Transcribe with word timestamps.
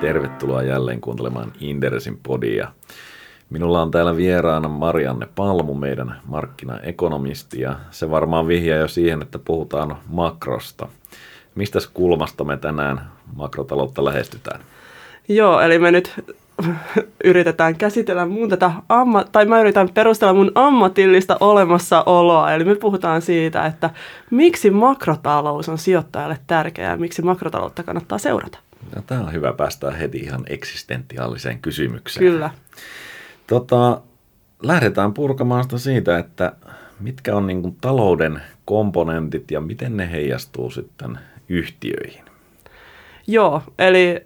Tervetuloa 0.00 0.62
jälleen 0.62 1.00
kuuntelemaan 1.00 1.52
Inderesin 1.60 2.20
podia. 2.22 2.68
Minulla 3.50 3.82
on 3.82 3.90
täällä 3.90 4.16
vieraana 4.16 4.68
Marianne 4.68 5.28
Palmu, 5.34 5.74
meidän 5.74 6.20
markkinaekonomisti, 6.26 7.60
ja 7.60 7.76
se 7.90 8.10
varmaan 8.10 8.48
vihjaa 8.48 8.78
jo 8.78 8.88
siihen, 8.88 9.22
että 9.22 9.38
puhutaan 9.38 9.96
makrosta. 10.08 10.88
Mistä 11.54 11.78
kulmasta 11.94 12.44
me 12.44 12.56
tänään 12.56 13.10
makrotaloutta 13.36 14.04
lähestytään? 14.04 14.60
Joo, 15.28 15.60
eli 15.60 15.78
me 15.78 15.90
nyt 15.90 16.20
yritetään 17.24 17.76
käsitellä 17.76 18.26
mun 18.26 18.48
tätä, 18.48 18.70
amma, 18.88 19.24
tai 19.24 19.46
mä 19.46 19.60
yritän 19.60 19.88
perustella 19.88 20.34
mun 20.34 20.52
ammatillista 20.54 21.36
olemassaoloa. 21.40 22.52
Eli 22.52 22.64
me 22.64 22.74
puhutaan 22.74 23.22
siitä, 23.22 23.66
että 23.66 23.90
miksi 24.30 24.70
makrotalous 24.70 25.68
on 25.68 25.78
sijoittajalle 25.78 26.38
tärkeää 26.46 26.90
ja 26.90 26.96
miksi 26.96 27.22
makrotaloutta 27.22 27.82
kannattaa 27.82 28.18
seurata. 28.18 28.58
No, 28.96 29.02
tämä 29.06 29.20
on 29.20 29.32
hyvä 29.32 29.52
päästä 29.52 29.90
heti 29.90 30.18
ihan 30.18 30.44
eksistentiaaliseen 30.48 31.58
kysymykseen. 31.58 32.32
Kyllä. 32.32 32.50
Tota, 33.46 34.00
lähdetään 34.62 35.14
purkamaan 35.14 35.62
sitä 35.62 35.78
siitä, 35.78 36.18
että 36.18 36.52
mitkä 37.00 37.36
on 37.36 37.46
niin 37.46 37.62
kuin 37.62 37.76
talouden 37.80 38.42
komponentit 38.64 39.50
ja 39.50 39.60
miten 39.60 39.96
ne 39.96 40.10
heijastuu 40.10 40.70
sitten 40.70 41.18
yhtiöihin. 41.48 42.24
Joo, 43.26 43.62
eli 43.78 44.20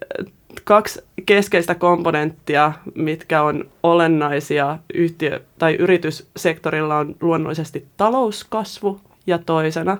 kaksi 0.63 1.01
keskeistä 1.25 1.75
komponenttia, 1.75 2.73
mitkä 2.95 3.43
on 3.43 3.69
olennaisia 3.83 4.77
yhtiö- 4.93 5.41
tai 5.59 5.75
yrityssektorilla 5.75 6.97
on 6.97 7.15
luonnollisesti 7.21 7.87
talouskasvu 7.97 9.01
ja 9.27 9.37
toisena 9.37 9.97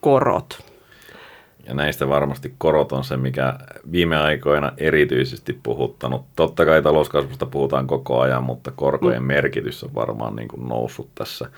korot. 0.00 0.77
Ja 1.68 1.74
näistä 1.74 2.08
varmasti 2.08 2.54
korot 2.58 2.92
on 2.92 3.04
se, 3.04 3.16
mikä 3.16 3.54
viime 3.92 4.16
aikoina 4.16 4.72
erityisesti 4.76 5.60
puhuttanut. 5.62 6.24
Totta 6.36 6.64
kai 6.64 6.82
talouskasvusta 6.82 7.46
puhutaan 7.46 7.86
koko 7.86 8.20
ajan, 8.20 8.44
mutta 8.44 8.70
korkojen 8.70 9.22
mm. 9.22 9.26
merkitys 9.26 9.84
on 9.84 9.94
varmaan 9.94 10.36
niin 10.36 10.48
kuin 10.48 10.68
noussut 10.68 11.08
tässä 11.14 11.50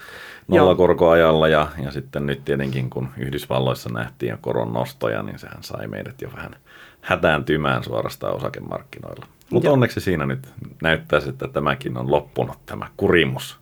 nollakorkoajalla. 0.49 1.49
Ja, 1.49 1.69
ja 1.85 1.91
sitten 1.91 2.27
nyt 2.27 2.45
tietenkin, 2.45 2.91
kun 2.91 3.09
Yhdysvalloissa 3.19 3.91
nähtiin 3.93 4.31
jo 4.31 4.39
koron 4.41 4.73
nostoja, 4.73 5.23
niin 5.23 5.39
sehän 5.39 5.63
sai 5.63 5.87
meidät 5.87 6.23
jo 6.23 6.29
vähän 6.37 6.57
hätääntymään 7.01 7.85
suorastaan 7.85 8.37
osakemarkkinoilla. 8.37 9.27
Mutta 9.51 9.71
onneksi 9.71 10.01
siinä 10.01 10.27
nyt 10.27 10.49
näyttäisi, 10.83 11.29
että 11.29 11.49
tämäkin 11.49 11.97
on 11.97 12.11
loppunut, 12.11 12.59
tämä 12.67 12.87
kurimus. 12.97 13.59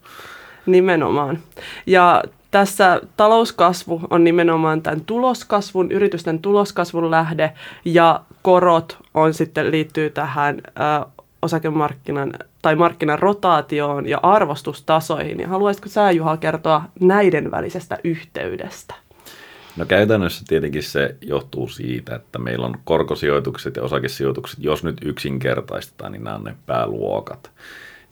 Nimenomaan. 0.66 1.38
Ja 1.86 2.22
tässä 2.50 3.00
talouskasvu 3.16 4.00
on 4.10 4.24
nimenomaan 4.24 4.82
tämän 4.82 5.00
tuloskasvun, 5.00 5.92
yritysten 5.92 6.38
tuloskasvun 6.38 7.10
lähde 7.10 7.52
ja 7.84 8.20
korot 8.42 8.98
on 9.14 9.34
sitten 9.34 9.70
liittyy 9.70 10.10
tähän 10.10 10.60
ö, 10.66 11.06
osakemarkkinan 11.42 12.34
tai 12.62 12.76
markkinan 12.76 13.18
rotaatioon 13.18 14.08
ja 14.08 14.20
arvostustasoihin. 14.22 15.40
Ja 15.40 15.48
haluaisitko 15.48 15.88
sä 15.88 16.10
Juha 16.10 16.36
kertoa 16.36 16.82
näiden 17.00 17.50
välisestä 17.50 17.98
yhteydestä? 18.04 18.94
No 19.76 19.86
käytännössä 19.86 20.44
tietenkin 20.48 20.82
se 20.82 21.16
johtuu 21.20 21.68
siitä, 21.68 22.16
että 22.16 22.38
meillä 22.38 22.66
on 22.66 22.74
korkosijoitukset 22.84 23.76
ja 23.76 23.82
osakesijoitukset, 23.82 24.58
jos 24.62 24.84
nyt 24.84 24.96
yksinkertaistetaan, 25.04 26.12
niin 26.12 26.24
nämä 26.24 26.36
on 26.36 26.44
ne 26.44 26.54
pääluokat. 26.66 27.50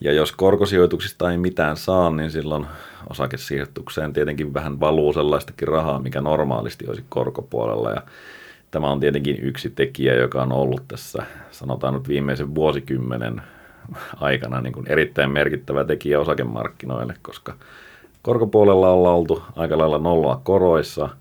Ja 0.01 0.13
jos 0.13 0.33
korkosijoituksista 0.33 1.31
ei 1.31 1.39
mitään 1.39 1.77
saa, 1.77 2.11
niin 2.11 2.31
silloin 2.31 2.67
osakesijoitukseen 3.11 4.13
tietenkin 4.13 4.55
vähän 4.55 4.81
valuu 4.81 5.13
sellaistakin 5.13 5.69
rahaa, 5.69 5.99
mikä 5.99 6.21
normaalisti 6.21 6.89
olisi 6.89 7.05
korkopuolella. 7.09 7.91
Ja 7.91 8.03
tämä 8.71 8.91
on 8.91 9.01
tietenkin 9.01 9.39
yksi 9.43 9.71
tekijä, 9.71 10.15
joka 10.15 10.43
on 10.43 10.53
ollut 10.53 10.83
tässä, 10.89 11.23
sanotaan 11.51 11.95
nyt 11.95 12.09
viimeisen 12.09 12.55
vuosikymmenen 12.55 13.43
aikana 14.17 14.61
niin 14.61 14.73
kuin 14.73 14.87
erittäin 14.89 15.31
merkittävä 15.31 15.85
tekijä 15.85 16.21
osakemarkkinoille, 16.21 17.15
koska 17.23 17.55
korkopuolella 18.23 18.91
ollaan 18.91 19.17
oltu 19.17 19.43
aika 19.57 19.79
lailla 19.79 19.99
nollaa 19.99 20.41
koroissa– 20.45 21.09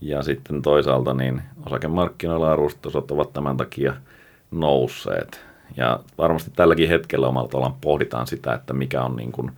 ja 0.00 0.22
sitten 0.22 0.62
toisaalta 0.62 1.14
niin 1.14 1.42
osakemarkkinoilla 1.66 2.52
arvostustasot 2.52 3.10
ovat 3.10 3.32
tämän 3.32 3.56
takia 3.56 3.96
nousseet. 4.50 5.40
Ja 5.76 6.00
varmasti 6.18 6.50
tälläkin 6.56 6.88
hetkellä 6.88 7.28
omalla 7.28 7.48
tavallaan 7.48 7.80
pohditaan 7.80 8.26
sitä, 8.26 8.54
että 8.54 8.72
mikä 8.72 9.02
on 9.02 9.16
niin 9.16 9.32
kuin 9.32 9.50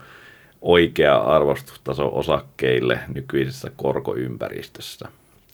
oikea 0.63 1.17
arvostustaso 1.17 2.11
osakkeille 2.13 3.01
nykyisessä 3.15 3.71
korkoympäristössä. 3.77 5.09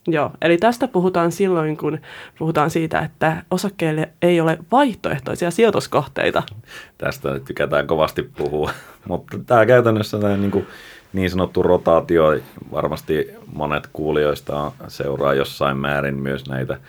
Joo, 0.06 0.30
eli 0.42 0.58
tästä 0.58 0.88
puhutaan 0.88 1.32
silloin, 1.32 1.76
kun 1.76 1.98
puhutaan 2.38 2.70
siitä, 2.70 3.00
että 3.00 3.42
osakkeille 3.50 4.08
ei 4.22 4.40
ole 4.40 4.58
vaihtoehtoisia 4.72 5.50
sijoituskohteita. 5.50 6.42
Tästä 6.98 7.40
tykätään 7.40 7.86
kovasti 7.86 8.22
puhua, 8.22 8.70
mutta 9.08 9.38
tämä 9.46 9.66
käytännössä 9.66 10.18
tämä 10.18 10.36
niin 10.36 10.50
kuin 10.50 10.66
niin 11.12 11.30
sanottu 11.30 11.62
rotaatio, 11.62 12.40
varmasti 12.72 13.30
monet 13.52 13.88
kuulijoista 13.92 14.72
seuraa 14.88 15.34
jossain 15.34 15.76
määrin 15.76 16.22
myös 16.22 16.48
näitä 16.48 16.80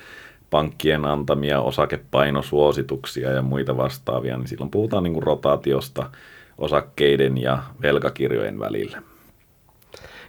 pankkien 0.50 1.06
antamia 1.06 1.62
osakepainosuosituksia 1.62 3.32
ja 3.32 3.42
muita 3.42 3.78
vastaavia, 3.78 4.38
niin 4.38 4.48
silloin 4.48 4.72
puhutaan 4.72 5.04
niin 5.04 5.14
kuin 5.14 5.24
rotaatiosta 5.24 6.10
osakkeiden 6.58 7.38
ja 7.38 7.64
velkakirjojen 7.82 8.60
välillä. 8.60 9.02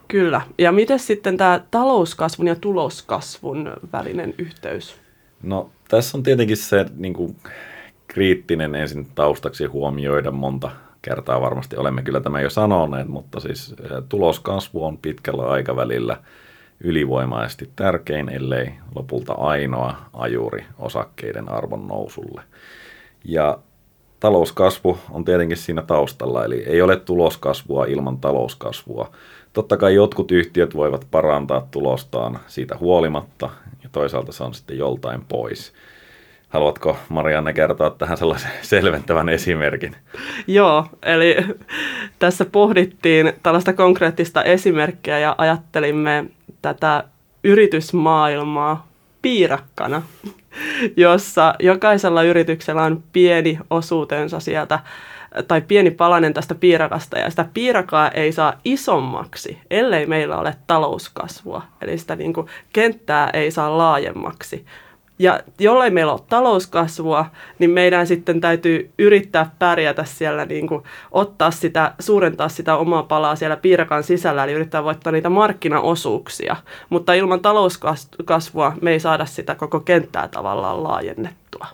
Kyllä. 0.08 0.40
Ja 0.58 0.72
miten 0.72 0.98
sitten 0.98 1.36
tämä 1.36 1.60
talouskasvun 1.70 2.46
ja 2.46 2.56
tuloskasvun 2.56 3.72
välinen 3.92 4.34
yhteys? 4.38 4.96
No 5.42 5.70
tässä 5.88 6.18
on 6.18 6.22
tietenkin 6.22 6.56
se 6.56 6.86
niin 6.96 7.14
kuin, 7.14 7.36
kriittinen 8.08 8.74
ensin 8.74 9.06
taustaksi 9.14 9.64
huomioida 9.64 10.30
monta 10.30 10.70
kertaa 11.02 11.40
varmasti 11.40 11.76
olemme 11.76 12.02
kyllä 12.02 12.20
tämä 12.20 12.40
jo 12.40 12.50
sanoneet, 12.50 13.08
mutta 13.08 13.40
siis 13.40 13.74
tuloskasvu 14.08 14.84
on 14.84 14.98
pitkällä 14.98 15.42
aikavälillä 15.42 16.16
ylivoimaisesti 16.80 17.70
tärkein, 17.76 18.28
ellei 18.28 18.72
lopulta 18.94 19.32
ainoa 19.32 19.96
ajuri 20.12 20.64
osakkeiden 20.78 21.48
arvon 21.48 21.88
nousulle. 21.88 22.42
Ja 23.24 23.58
talouskasvu 24.20 24.98
on 25.10 25.24
tietenkin 25.24 25.56
siinä 25.56 25.82
taustalla, 25.82 26.44
eli 26.44 26.62
ei 26.66 26.82
ole 26.82 26.96
tuloskasvua 26.96 27.84
ilman 27.84 28.18
talouskasvua. 28.18 29.10
Totta 29.52 29.76
kai 29.76 29.94
jotkut 29.94 30.32
yhtiöt 30.32 30.74
voivat 30.76 31.06
parantaa 31.10 31.68
tulostaan 31.70 32.38
siitä 32.46 32.76
huolimatta, 32.80 33.50
ja 33.82 33.88
toisaalta 33.92 34.32
se 34.32 34.44
on 34.44 34.54
sitten 34.54 34.78
joltain 34.78 35.24
pois. 35.28 35.72
Haluatko 36.48 36.96
Marianne 37.08 37.52
kertoa 37.52 37.90
tähän 37.90 38.16
sellaisen 38.16 38.50
selventävän 38.62 39.28
esimerkin? 39.28 39.96
Joo, 40.46 40.86
eli 41.02 41.36
tässä 42.18 42.44
pohdittiin 42.44 43.32
tällaista 43.42 43.72
konkreettista 43.72 44.44
esimerkkiä 44.44 45.18
ja 45.18 45.34
ajattelimme 45.38 46.24
tätä 46.74 47.04
yritysmaailmaa 47.44 48.86
piirakkana, 49.22 50.02
jossa 50.96 51.54
jokaisella 51.58 52.22
yrityksellä 52.22 52.82
on 52.82 53.02
pieni 53.12 53.58
osuutensa 53.70 54.40
sieltä 54.40 54.78
tai 55.48 55.60
pieni 55.60 55.90
palanen 55.90 56.34
tästä 56.34 56.54
piirakasta 56.54 57.18
ja 57.18 57.30
sitä 57.30 57.46
piirakaa 57.54 58.10
ei 58.10 58.32
saa 58.32 58.60
isommaksi, 58.64 59.58
ellei 59.70 60.06
meillä 60.06 60.38
ole 60.38 60.54
talouskasvua. 60.66 61.62
Eli 61.82 61.98
sitä 61.98 62.16
niin 62.16 62.32
kuin, 62.32 62.46
kenttää 62.72 63.30
ei 63.32 63.50
saa 63.50 63.78
laajemmaksi. 63.78 64.64
Ja 65.18 65.40
jollei 65.58 65.90
meillä 65.90 66.12
ole 66.12 66.20
talouskasvua, 66.28 67.26
niin 67.58 67.70
meidän 67.70 68.06
sitten 68.06 68.40
täytyy 68.40 68.90
yrittää 68.98 69.50
pärjätä 69.58 70.04
siellä, 70.04 70.44
niin 70.44 70.66
kuin 70.66 70.82
ottaa 71.12 71.50
sitä, 71.50 71.92
suurentaa 71.98 72.48
sitä 72.48 72.76
omaa 72.76 73.02
palaa 73.02 73.36
siellä 73.36 73.56
piirakan 73.56 74.02
sisällä, 74.02 74.44
eli 74.44 74.52
yrittää 74.52 74.84
voittaa 74.84 75.12
niitä 75.12 75.28
markkinaosuuksia. 75.28 76.56
Mutta 76.88 77.14
ilman 77.14 77.40
talouskasvua 77.40 78.72
me 78.80 78.90
ei 78.90 79.00
saada 79.00 79.26
sitä 79.26 79.54
koko 79.54 79.80
kenttää 79.80 80.28
tavallaan 80.28 80.82
laajennettua. 80.82 81.66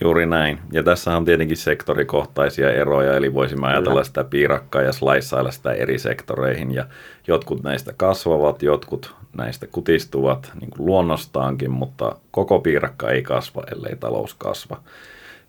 Juuri 0.00 0.26
näin. 0.26 0.58
Ja 0.72 0.82
tässä 0.82 1.16
on 1.16 1.24
tietenkin 1.24 1.56
sektorikohtaisia 1.56 2.72
eroja, 2.72 3.16
eli 3.16 3.34
voisimme 3.34 3.66
ajatella 3.66 4.04
sitä 4.04 4.24
piirakkaa 4.24 4.82
ja 4.82 4.92
slaissailla 4.92 5.50
sitä 5.50 5.72
eri 5.72 5.98
sektoreihin. 5.98 6.74
Ja 6.74 6.84
jotkut 7.26 7.62
näistä 7.62 7.92
kasvavat, 7.96 8.62
jotkut 8.62 9.14
näistä 9.36 9.66
kutistuvat 9.66 10.52
niin 10.60 10.70
kuin 10.70 10.86
luonnostaankin, 10.86 11.70
mutta 11.70 12.16
koko 12.30 12.58
piirakka 12.58 13.10
ei 13.10 13.22
kasva, 13.22 13.62
ellei 13.72 13.96
talous 13.96 14.34
kasva. 14.34 14.80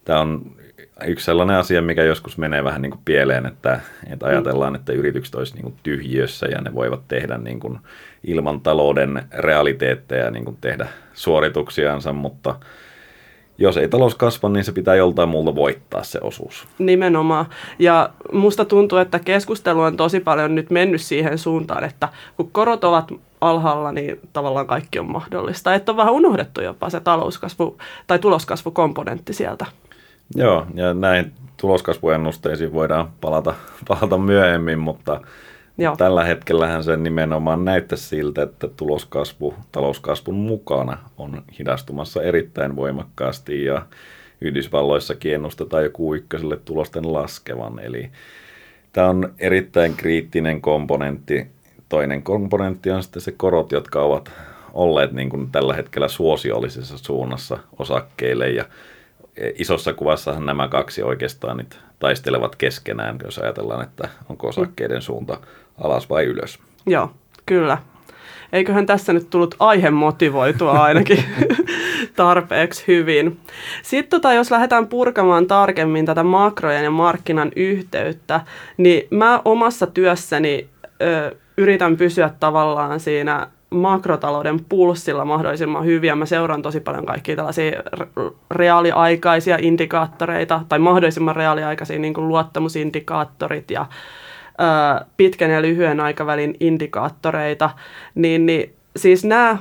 Tämä 0.06 0.20
on 0.20 0.52
yksi 1.06 1.26
sellainen 1.26 1.58
asia, 1.58 1.82
mikä 1.82 2.04
joskus 2.04 2.38
menee 2.38 2.64
vähän 2.64 2.82
niin 2.82 2.92
kuin 2.92 3.02
pieleen, 3.06 3.46
että, 3.46 3.80
että 4.10 4.26
ajatellaan, 4.26 4.76
että 4.76 4.94
yritykset 4.94 5.36
olisivat 5.36 5.56
niin 5.56 5.72
kuin 5.72 5.80
tyhjiössä 5.84 6.48
ja 6.48 6.62
ne 6.62 6.74
voivat 6.74 7.08
tehdä 7.08 7.38
niin 7.38 7.60
kuin 7.60 7.80
ilman 8.24 8.62
talouden 8.62 9.24
realiteetteja 9.34 10.32
niin 10.32 10.46
kuin 10.46 10.58
tehdä 10.62 10.88
suorituksiansa, 11.14 12.14
mutta– 12.14 12.56
jos 13.60 13.78
ei 13.78 13.90
talous 13.90 14.16
kasva, 14.16 14.50
niin 14.50 14.64
se 14.64 14.72
pitää 14.72 14.96
joltain 14.96 15.30
muulta 15.30 15.56
voittaa 15.56 16.04
se 16.04 16.20
osuus. 16.22 16.68
Nimenomaan. 16.80 17.46
Ja 17.80 18.10
musta 18.32 18.66
tuntuu, 18.66 18.98
että 18.98 19.20
keskustelu 19.20 19.82
on 19.82 19.98
tosi 19.98 20.20
paljon 20.20 20.56
nyt 20.56 20.70
mennyt 20.70 21.02
siihen 21.02 21.38
suuntaan, 21.38 21.84
että 21.84 22.10
kun 22.38 22.52
korot 22.52 22.84
ovat 22.84 23.12
alhaalla, 23.42 23.92
niin 23.92 24.20
tavallaan 24.34 24.68
kaikki 24.68 25.00
on 25.00 25.12
mahdollista. 25.12 25.76
Että 25.76 25.92
on 25.92 25.98
vähän 25.98 26.14
unohdettu 26.14 26.62
jopa 26.62 26.90
se 26.90 27.00
talouskasvu 27.00 27.78
tai 28.08 28.20
tuloskasvukomponentti 28.20 29.34
sieltä. 29.34 29.66
Joo, 30.36 30.66
ja 30.74 30.94
näin 30.94 31.34
tuloskasvuennusteisiin 31.58 32.74
voidaan 32.74 33.10
palata, 33.22 33.54
palata 33.88 34.18
myöhemmin, 34.18 34.80
mutta 34.80 35.22
Joo. 35.80 35.96
tällä 35.96 36.24
hetkellähän 36.24 36.84
se 36.84 36.98
nimenomaan 36.98 37.66
näyttäisi 37.66 38.08
siltä, 38.08 38.44
että 38.44 38.68
tuloskasvu 38.68 39.54
talouskasvun 39.72 40.36
mukana 40.36 40.98
on 41.18 41.42
hidastumassa 41.60 42.22
erittäin 42.22 42.76
voimakkaasti 42.76 43.66
ja 43.66 43.86
Yhdysvalloissakin 44.42 45.34
ennustetaan 45.34 45.84
joku 45.84 46.16
ykköselle 46.16 46.58
tulosten 46.66 47.14
laskevan, 47.14 47.80
eli 47.80 48.10
tämä 48.94 49.08
on 49.10 49.34
erittäin 49.40 49.96
kriittinen 49.96 50.62
komponentti. 50.62 51.48
Toinen 51.90 52.24
komponentti 52.24 52.92
on 52.92 53.04
sitten 53.04 53.22
se 53.22 53.32
korot, 53.32 53.72
jotka 53.72 54.02
ovat 54.02 54.32
olleet 54.74 55.12
niin 55.12 55.30
kuin 55.30 55.52
tällä 55.52 55.74
hetkellä 55.74 56.08
suosiollisessa 56.08 56.98
suunnassa 56.98 57.58
osakkeille 57.80 58.50
ja 58.50 58.66
isossa 59.56 59.94
kuvassahan 59.94 60.46
nämä 60.46 60.68
kaksi 60.68 61.04
oikeastaan 61.04 61.66
taistelevat 62.00 62.56
keskenään, 62.56 63.20
jos 63.24 63.40
ajatellaan, 63.40 63.84
että 63.84 64.10
onko 64.30 64.48
osakkeiden 64.48 65.02
suunta 65.02 65.38
alas 65.84 66.10
vai 66.10 66.24
ylös. 66.24 66.60
Joo, 66.86 67.12
kyllä. 67.46 67.78
Eiköhän 68.54 68.86
tässä 68.86 69.14
nyt 69.14 69.30
tullut 69.30 69.56
aihe 69.60 69.90
motivoitua 69.90 70.72
ainakin 70.72 71.24
tarpeeksi 72.16 72.84
hyvin. 72.88 73.40
Sitten 73.84 74.10
tota, 74.10 74.34
jos 74.34 74.52
lähdetään 74.52 74.88
purkamaan 74.88 75.48
tarkemmin 75.48 76.06
tätä 76.06 76.24
makrojen 76.24 76.84
ja 76.84 76.92
markkinan 76.92 77.52
yhteyttä, 77.56 78.42
niin 78.78 79.08
mä 79.12 79.42
omassa 79.46 79.88
työssäni 79.88 80.70
ö, 81.02 81.36
yritän 81.58 81.98
pysyä 81.98 82.30
tavallaan 82.40 83.00
siinä 83.00 83.48
makrotalouden 83.70 84.66
pulssilla 84.70 85.26
mahdollisimman 85.26 85.86
hyviä. 85.86 86.16
Mä 86.16 86.26
seuraan 86.26 86.62
tosi 86.62 86.80
paljon 86.80 87.06
kaikkia 87.06 87.36
tällaisia 87.36 87.84
reaaliaikaisia 88.52 89.58
indikaattoreita 89.62 90.62
tai 90.70 90.80
mahdollisimman 90.80 91.36
reaaliaikaisia 91.36 92.00
niin 92.00 92.14
kuin 92.14 92.28
luottamusindikaattorit 92.28 93.72
ja 93.72 93.86
ö, 94.62 95.06
pitkän 95.18 95.52
ja 95.52 95.62
lyhyen 95.62 96.00
aikavälin 96.00 96.56
indikaattoreita. 96.60 97.70
Niin, 98.16 98.46
niin 98.46 98.74
siis 98.96 99.26
nämä 99.26 99.58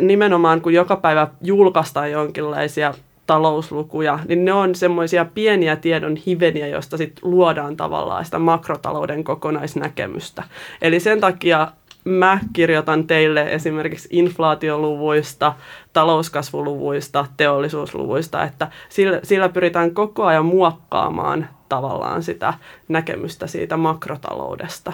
nimenomaan, 0.00 0.60
kun 0.60 0.74
joka 0.74 0.96
päivä 0.96 1.28
julkaistaan 1.42 2.10
jonkinlaisia 2.10 2.94
talouslukuja, 3.26 4.18
niin 4.28 4.44
ne 4.44 4.52
on 4.52 4.74
semmoisia 4.74 5.24
pieniä 5.24 5.76
tiedon 5.76 6.16
hiveniä, 6.16 6.66
joista 6.66 6.96
sitten 6.96 7.30
luodaan 7.30 7.76
tavallaan 7.76 8.24
sitä 8.24 8.38
makrotalouden 8.38 9.24
kokonaisnäkemystä. 9.24 10.42
Eli 10.82 11.00
sen 11.00 11.20
takia 11.20 11.68
mä 12.04 12.40
kirjoitan 12.52 13.06
teille 13.06 13.42
esimerkiksi 13.52 14.08
inflaatioluvuista, 14.12 15.54
talouskasvuluvuista, 15.92 17.26
teollisuusluvuista, 17.36 18.44
että 18.44 18.68
sillä, 18.88 19.20
sillä 19.22 19.48
pyritään 19.48 19.94
koko 19.94 20.24
ajan 20.24 20.44
muokkaamaan 20.44 21.48
tavallaan 21.68 22.22
sitä 22.22 22.54
näkemystä 22.88 23.46
siitä 23.46 23.76
makrotaloudesta 23.76 24.92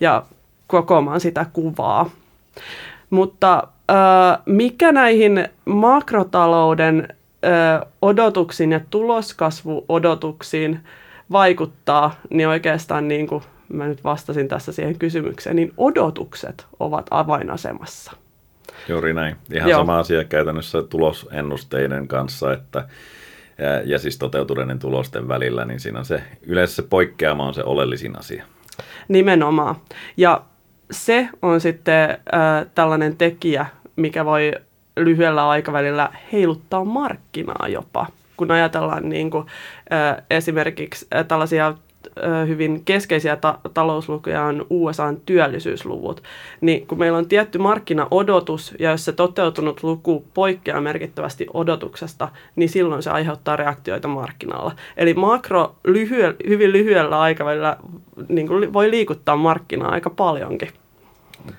ja 0.00 0.22
kokoamaan 0.66 1.20
sitä 1.20 1.46
kuvaa. 1.52 2.10
Mutta 3.10 3.68
mikä 4.46 4.92
näihin 4.92 5.48
makrotalouden 5.64 7.08
odotuksiin 8.02 8.72
ja 8.72 8.80
tuloskasvuodotuksiin 8.90 10.80
vaikuttaa, 11.32 12.14
niin 12.30 12.48
oikeastaan 12.48 13.08
niin 13.08 13.26
kuin 13.26 13.42
mä 13.68 13.86
nyt 13.86 14.04
vastasin 14.04 14.48
tässä 14.48 14.72
siihen 14.72 14.98
kysymykseen, 14.98 15.56
niin 15.56 15.72
odotukset 15.76 16.66
ovat 16.80 17.06
avainasemassa. 17.10 18.12
Juuri 18.88 19.14
näin. 19.14 19.36
Ihan 19.54 19.70
Joo. 19.70 19.80
sama 19.80 19.98
asia 19.98 20.24
käytännössä 20.24 20.82
tulosennusteiden 20.82 22.08
kanssa, 22.08 22.52
että 22.52 22.88
ja, 23.58 23.82
ja 23.84 23.98
siis 23.98 24.18
toteutuneiden 24.18 24.78
tulosten 24.78 25.28
välillä, 25.28 25.64
niin 25.64 25.80
siinä 25.80 25.98
on 25.98 26.04
se, 26.04 26.22
yleensä 26.42 26.74
se 26.74 26.82
poikkeama 26.82 27.46
on 27.46 27.54
se 27.54 27.64
oleellisin 27.64 28.18
asia. 28.18 28.44
Nimenomaan. 29.08 29.74
Ja 30.16 30.42
se 30.90 31.28
on 31.42 31.60
sitten 31.60 32.10
äh, 32.10 32.66
tällainen 32.74 33.16
tekijä, 33.16 33.66
mikä 33.96 34.24
voi 34.24 34.52
lyhyellä 34.96 35.48
aikavälillä 35.48 36.10
heiluttaa 36.32 36.84
markkinaa 36.84 37.68
jopa. 37.68 38.06
Kun 38.36 38.50
ajatellaan 38.50 39.08
niin 39.08 39.30
kuin, 39.30 39.46
äh, 39.92 40.24
esimerkiksi 40.30 41.06
äh, 41.14 41.26
tällaisia 41.26 41.74
hyvin 42.48 42.82
keskeisiä 42.84 43.36
ta- 43.36 43.58
talouslukuja 43.74 44.42
on 44.42 44.66
USAn 44.70 45.16
työllisyysluvut, 45.26 46.22
niin 46.60 46.86
kun 46.86 46.98
meillä 46.98 47.18
on 47.18 47.28
tietty 47.28 47.58
markkinaodotus 47.58 48.74
ja 48.78 48.90
jos 48.90 49.04
se 49.04 49.12
toteutunut 49.12 49.82
luku 49.82 50.24
poikkeaa 50.34 50.80
merkittävästi 50.80 51.46
odotuksesta, 51.54 52.28
niin 52.56 52.68
silloin 52.68 53.02
se 53.02 53.10
aiheuttaa 53.10 53.56
reaktioita 53.56 54.08
markkinalla. 54.08 54.72
Eli 54.96 55.14
makro 55.14 55.74
lyhy- 55.88 56.48
hyvin 56.48 56.72
lyhyellä 56.72 57.20
aikavälillä 57.20 57.76
niin 58.28 58.48
kuin 58.48 58.72
voi 58.72 58.90
liikuttaa 58.90 59.36
markkinaa 59.36 59.92
aika 59.92 60.10
paljonkin. 60.10 60.68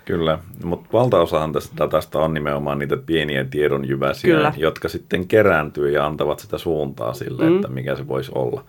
Kyllä, 0.04 0.38
mutta 0.64 0.88
valtaosahan 0.92 1.52
tästä 1.52 1.74
datasta 1.76 2.18
on 2.18 2.34
nimenomaan 2.34 2.78
niitä 2.78 2.96
pieniä 2.96 3.44
tiedonjyväsiä, 3.44 4.34
Kyllä. 4.34 4.52
jotka 4.56 4.88
sitten 4.88 5.28
kerääntyy 5.28 5.90
ja 5.90 6.06
antavat 6.06 6.38
sitä 6.38 6.58
suuntaa 6.58 7.14
sille, 7.14 7.44
mm. 7.44 7.56
että 7.56 7.68
mikä 7.68 7.96
se 7.96 8.08
voisi 8.08 8.32
olla. 8.34 8.64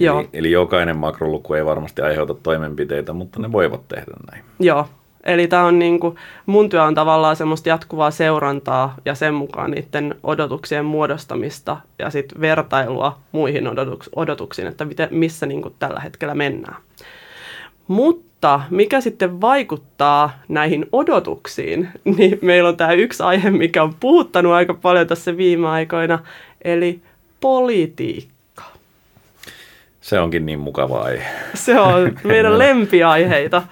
Joo. 0.00 0.20
Eli, 0.20 0.28
eli 0.32 0.50
jokainen 0.50 0.96
makroluku 0.96 1.54
ei 1.54 1.64
varmasti 1.64 2.02
aiheuta 2.02 2.34
toimenpiteitä, 2.34 3.12
mutta 3.12 3.40
ne 3.40 3.52
voivat 3.52 3.88
tehdä 3.88 4.12
näin. 4.32 4.44
Joo, 4.60 4.86
Eli 5.26 5.46
tämä 5.46 5.64
on 5.64 5.78
niin 5.78 6.00
kuin, 6.00 6.16
mun 6.46 6.68
työ 6.68 6.82
on 6.82 6.94
tavallaan 6.94 7.36
semmoista 7.36 7.68
jatkuvaa 7.68 8.10
seurantaa 8.10 8.94
ja 9.04 9.14
sen 9.14 9.34
mukaan 9.34 9.70
niiden 9.70 10.14
odotuksien 10.22 10.84
muodostamista 10.84 11.76
ja 11.98 12.10
sitten 12.10 12.40
vertailua 12.40 13.18
muihin 13.32 13.66
odotuks- 13.66 14.10
odotuksiin, 14.16 14.68
että 14.68 14.84
miten, 14.84 15.08
missä 15.10 15.46
niin 15.46 15.62
kuin 15.62 15.74
tällä 15.78 16.00
hetkellä 16.00 16.34
mennään. 16.34 16.76
Mutta 17.88 18.60
mikä 18.70 19.00
sitten 19.00 19.40
vaikuttaa 19.40 20.30
näihin 20.48 20.86
odotuksiin, 20.92 21.88
niin 22.18 22.38
meillä 22.42 22.68
on 22.68 22.76
tämä 22.76 22.92
yksi 22.92 23.22
aihe, 23.22 23.50
mikä 23.50 23.82
on 23.82 23.94
puhuttanut 24.00 24.52
aika 24.52 24.74
paljon 24.74 25.06
tässä 25.06 25.36
viime 25.36 25.68
aikoina, 25.68 26.18
eli 26.64 27.02
politiikka. 27.40 28.35
Se 30.06 30.20
onkin 30.20 30.46
niin 30.46 30.58
mukava 30.60 31.02
aihe. 31.02 31.26
Se 31.54 31.80
on 31.80 32.18
meidän 32.24 32.58
lempiaiheita. 32.58 33.62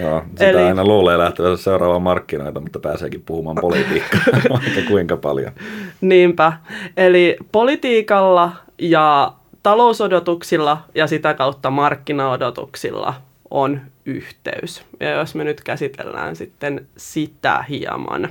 Joo, 0.00 0.22
sitä 0.30 0.50
Eli, 0.50 0.62
aina 0.62 0.84
luulee 0.84 1.18
lähtevänsä 1.18 1.62
seuraavaan 1.62 2.02
markkinoita, 2.02 2.60
mutta 2.60 2.78
pääseekin 2.78 3.22
puhumaan 3.26 3.56
politiikkaa 3.60 4.20
vaikka 4.50 4.80
kuinka 4.88 5.16
paljon. 5.16 5.52
Niinpä. 6.00 6.52
Eli 6.96 7.36
politiikalla 7.52 8.52
ja 8.78 9.32
talousodotuksilla 9.62 10.84
ja 10.94 11.06
sitä 11.06 11.34
kautta 11.34 11.70
markkinaodotuksilla 11.70 13.14
on 13.50 13.80
yhteys. 14.06 14.84
Ja 15.00 15.10
jos 15.10 15.34
me 15.34 15.44
nyt 15.44 15.60
käsitellään 15.60 16.36
sitten 16.36 16.86
sitä 16.96 17.64
hieman, 17.68 18.28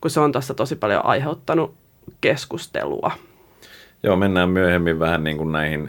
kun 0.00 0.10
se 0.10 0.20
on 0.20 0.32
tässä 0.32 0.54
tosi 0.54 0.76
paljon 0.76 1.04
aiheuttanut 1.06 1.74
keskustelua. 2.20 3.12
Joo, 4.02 4.16
mennään 4.16 4.48
myöhemmin 4.48 4.98
vähän 4.98 5.24
niin 5.24 5.36
kuin 5.36 5.52
näihin 5.52 5.88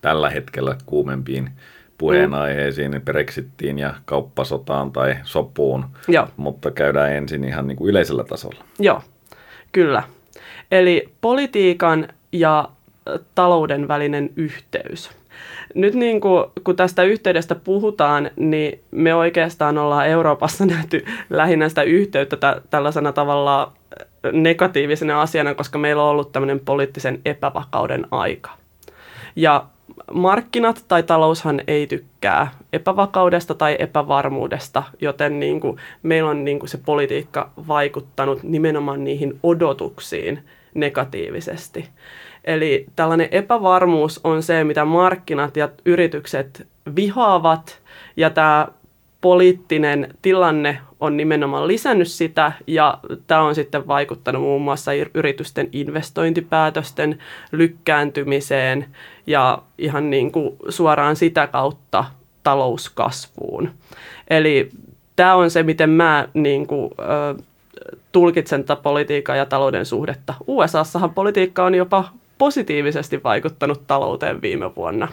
tällä 0.00 0.30
hetkellä 0.30 0.76
kuumempiin 0.86 1.50
puheenaiheisiin, 1.98 2.92
mm. 2.92 3.00
Brexittiin 3.00 3.78
ja 3.78 3.94
kauppasotaan 4.04 4.92
tai 4.92 5.16
sopuun, 5.22 5.84
Joo. 6.08 6.28
mutta 6.36 6.70
käydään 6.70 7.12
ensin 7.12 7.44
ihan 7.44 7.66
niin 7.66 7.76
kuin 7.76 7.90
yleisellä 7.90 8.24
tasolla. 8.24 8.64
Joo, 8.78 9.02
kyllä. 9.72 10.02
Eli 10.70 11.08
politiikan 11.20 12.08
ja 12.32 12.68
talouden 13.34 13.88
välinen 13.88 14.30
yhteys. 14.36 15.10
Nyt 15.74 15.94
niin 15.94 16.20
kuin, 16.20 16.44
kun 16.64 16.76
tästä 16.76 17.02
yhteydestä 17.02 17.54
puhutaan, 17.54 18.30
niin 18.36 18.80
me 18.90 19.14
oikeastaan 19.14 19.78
ollaan 19.78 20.08
Euroopassa 20.08 20.66
nähty 20.76 21.04
lähinnä 21.30 21.68
sitä 21.68 21.82
yhteyttä 21.82 22.36
tä- 22.36 22.60
tällaisena 22.70 23.12
tavalla 23.12 23.72
negatiivisena 24.32 25.20
asiana, 25.20 25.54
koska 25.54 25.78
meillä 25.78 26.02
on 26.02 26.10
ollut 26.10 26.32
tämmöinen 26.32 26.60
poliittisen 26.60 27.20
epävakauden 27.24 28.06
aika. 28.10 28.50
Ja 29.36 29.64
markkinat 30.12 30.84
tai 30.88 31.02
taloushan 31.02 31.60
ei 31.66 31.86
tykkää 31.86 32.50
epävakaudesta 32.72 33.54
tai 33.54 33.76
epävarmuudesta, 33.78 34.82
joten 35.00 35.40
niin 35.40 35.60
kuin 35.60 35.76
meillä 36.02 36.30
on 36.30 36.44
niin 36.44 36.58
kuin 36.58 36.70
se 36.70 36.78
politiikka 36.84 37.50
vaikuttanut 37.68 38.42
nimenomaan 38.42 39.04
niihin 39.04 39.38
odotuksiin 39.42 40.44
negatiivisesti. 40.74 41.88
Eli 42.44 42.86
tällainen 42.96 43.28
epävarmuus 43.30 44.20
on 44.24 44.42
se, 44.42 44.64
mitä 44.64 44.84
markkinat 44.84 45.56
ja 45.56 45.68
yritykset 45.84 46.68
vihaavat, 46.96 47.80
ja 48.16 48.30
tämä 48.30 48.68
poliittinen 49.20 50.14
tilanne 50.22 50.78
on 51.00 51.16
nimenomaan 51.16 51.68
lisännyt 51.68 52.08
sitä, 52.08 52.52
ja 52.66 52.98
tämä 53.26 53.42
on 53.42 53.54
sitten 53.54 53.86
vaikuttanut 53.86 54.42
muun 54.42 54.62
muassa 54.62 54.90
yritysten 55.14 55.68
investointipäätösten 55.72 57.18
lykkääntymiseen 57.52 58.86
ja 59.26 59.62
ihan 59.78 60.10
niin 60.10 60.32
kuin 60.32 60.56
suoraan 60.68 61.16
sitä 61.16 61.46
kautta 61.46 62.04
talouskasvuun. 62.42 63.70
Eli 64.30 64.70
tämä 65.16 65.34
on 65.34 65.50
se, 65.50 65.62
miten 65.62 65.90
mä 65.90 66.28
niin 66.34 66.66
kuin, 66.66 66.90
ö, 66.98 67.42
tulkitsen 68.12 68.64
tätä 68.64 68.82
politiikan 68.82 69.38
ja 69.38 69.46
talouden 69.46 69.86
suhdetta. 69.86 70.34
USAssahan 70.46 71.14
politiikka 71.14 71.64
on 71.64 71.74
jopa 71.74 72.04
positiivisesti 72.38 73.22
vaikuttanut 73.22 73.86
talouteen 73.86 74.42
viime 74.42 74.74
vuonna. 74.74 75.08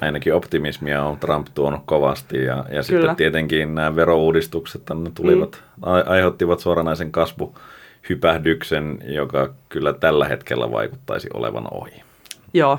Ainakin 0.00 0.34
optimismia 0.34 1.02
on 1.02 1.18
Trump 1.18 1.46
tuonut 1.54 1.80
kovasti 1.86 2.44
ja, 2.44 2.64
ja 2.72 2.82
sitten 2.82 3.16
tietenkin 3.16 3.74
nämä 3.74 3.96
verouudistukset 3.96 4.82
tulivat, 5.14 5.62
mm. 5.76 5.82
aiheuttivat 6.06 6.60
suoranaisen 6.60 7.12
kasvuhypähdyksen, 7.12 8.98
joka 9.04 9.54
kyllä 9.68 9.92
tällä 9.92 10.28
hetkellä 10.28 10.72
vaikuttaisi 10.72 11.28
olevan 11.34 11.68
ohi. 11.70 12.02
Joo, 12.54 12.78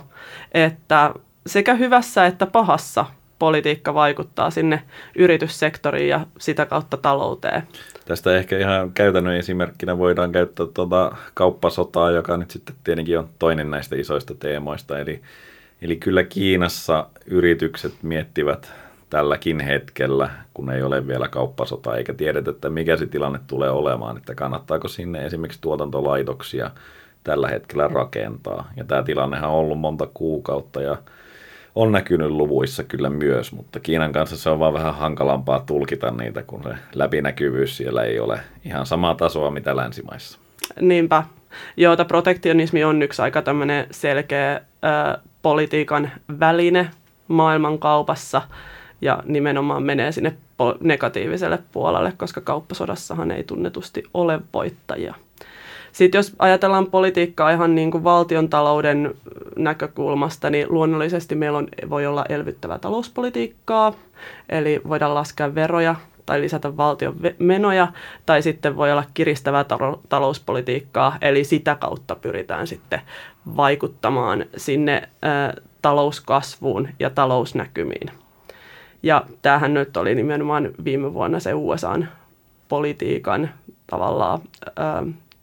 että 0.52 1.14
sekä 1.48 1.74
hyvässä 1.74 2.26
että 2.26 2.46
pahassa 2.46 3.06
politiikka 3.40 3.94
vaikuttaa 3.94 4.50
sinne 4.50 4.84
yrityssektoriin 5.16 6.10
ja 6.10 6.26
sitä 6.40 6.66
kautta 6.66 6.98
talouteen. 6.98 7.64
Tästä 8.06 8.38
ehkä 8.38 8.58
ihan 8.58 8.92
käytännön 8.92 9.36
esimerkkinä 9.36 9.98
voidaan 9.98 10.32
käyttää 10.32 10.66
tuota 10.74 11.16
kauppasotaa, 11.34 12.12
joka 12.12 12.38
nyt 12.38 12.52
sitten 12.52 12.76
tietenkin 12.84 13.20
on 13.20 13.30
toinen 13.40 13.72
näistä 13.72 13.96
isoista 13.96 14.36
teemoista. 14.36 15.00
Eli, 15.00 15.22
eli 15.82 15.96
kyllä 15.96 16.24
Kiinassa 16.24 17.08
yritykset 17.26 17.94
miettivät 18.02 18.74
tälläkin 19.10 19.60
hetkellä, 19.60 20.30
kun 20.54 20.72
ei 20.72 20.84
ole 20.84 21.08
vielä 21.08 21.28
kauppasota 21.28 21.96
eikä 21.96 22.14
tiedetä, 22.14 22.52
että 22.52 22.70
mikä 22.70 22.98
se 22.98 23.06
tilanne 23.06 23.40
tulee 23.48 23.70
olemaan, 23.70 24.18
että 24.18 24.36
kannattaako 24.36 24.88
sinne 24.88 25.26
esimerkiksi 25.26 25.62
tuotantolaitoksia 25.62 26.72
tällä 27.24 27.48
hetkellä 27.48 27.88
rakentaa. 27.88 28.72
Ja 28.78 28.84
tämä 28.84 29.04
tilannehan 29.04 29.50
on 29.50 29.56
ollut 29.56 29.80
monta 29.80 30.08
kuukautta 30.14 30.82
ja 30.82 30.98
on 31.76 31.92
näkynyt 31.92 32.30
luvuissa 32.30 32.84
kyllä 32.84 33.10
myös, 33.10 33.52
mutta 33.52 33.80
Kiinan 33.80 34.12
kanssa 34.12 34.38
se 34.38 34.50
on 34.50 34.60
vaan 34.60 34.74
vähän 34.74 34.96
hankalampaa 34.96 35.64
tulkita 35.66 36.12
niitä, 36.12 36.44
kun 36.44 36.64
se 36.64 36.76
läpinäkyvyys 36.96 37.78
siellä 37.78 38.04
ei 38.04 38.20
ole 38.20 38.40
ihan 38.66 38.86
samaa 38.86 39.16
tasoa 39.16 39.52
mitä 39.52 39.76
länsimaissa. 39.76 40.40
Niinpä. 40.82 41.24
Joo, 41.78 41.96
tämä 41.96 42.08
protektionismi 42.08 42.84
on 42.84 43.02
yksi 43.02 43.22
aika 43.22 43.42
tämmöinen 43.42 43.88
selkeä 43.92 44.62
politiikan 45.42 46.12
väline 46.40 46.90
maailmankaupassa 47.28 48.42
ja 49.02 49.24
nimenomaan 49.26 49.84
menee 49.84 50.12
sinne 50.12 50.38
negatiiviselle 50.80 51.60
puolelle, 51.72 52.14
koska 52.18 52.42
kauppasodassahan 52.42 53.32
ei 53.32 53.44
tunnetusti 53.44 54.04
ole 54.14 54.40
voittajia. 54.54 55.16
Sitten 55.92 56.20
jos 56.20 56.36
ajatellaan 56.40 56.88
politiikkaa 56.88 57.52
ihan 57.52 57.76
niin 57.76 57.92
kuin 57.92 58.04
valtion 58.04 58.50
talouden 58.50 59.16
näkökulmasta, 59.58 60.50
niin 60.50 60.68
luonnollisesti 60.70 61.36
meillä 61.36 61.58
on, 61.58 61.68
voi 61.90 62.06
olla 62.06 62.26
elvyttävää 62.30 62.80
talouspolitiikkaa, 62.80 63.94
eli 64.50 64.82
voidaan 64.88 65.16
laskea 65.16 65.56
veroja 65.56 65.96
tai 66.26 66.42
lisätä 66.42 66.78
valtion 66.78 67.16
menoja, 67.40 67.88
tai 68.26 68.42
sitten 68.42 68.78
voi 68.78 68.92
olla 68.92 69.04
kiristävää 69.14 69.66
talouspolitiikkaa, 70.10 71.18
eli 71.22 71.44
sitä 71.44 71.76
kautta 71.76 72.16
pyritään 72.16 72.68
sitten 72.68 73.02
vaikuttamaan 73.58 74.46
sinne 74.58 75.10
talouskasvuun 75.82 76.88
ja 77.00 77.10
talousnäkymiin. 77.10 78.12
Ja 79.04 79.26
tämähän 79.42 79.74
nyt 79.74 79.98
oli 79.98 80.16
nimenomaan 80.16 80.70
viime 80.84 81.14
vuonna 81.14 81.40
se 81.40 81.54
USAn 81.54 82.08
politiikan 82.70 83.50
tavallaan 83.88 84.42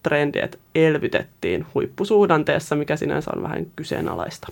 trendi, 0.02 0.38
että 0.38 0.58
elvytettiin 0.74 1.66
huippusuhdanteessa, 1.74 2.76
mikä 2.76 2.96
sinänsä 2.96 3.30
on 3.36 3.42
vähän 3.42 3.66
kyseenalaista. 3.76 4.46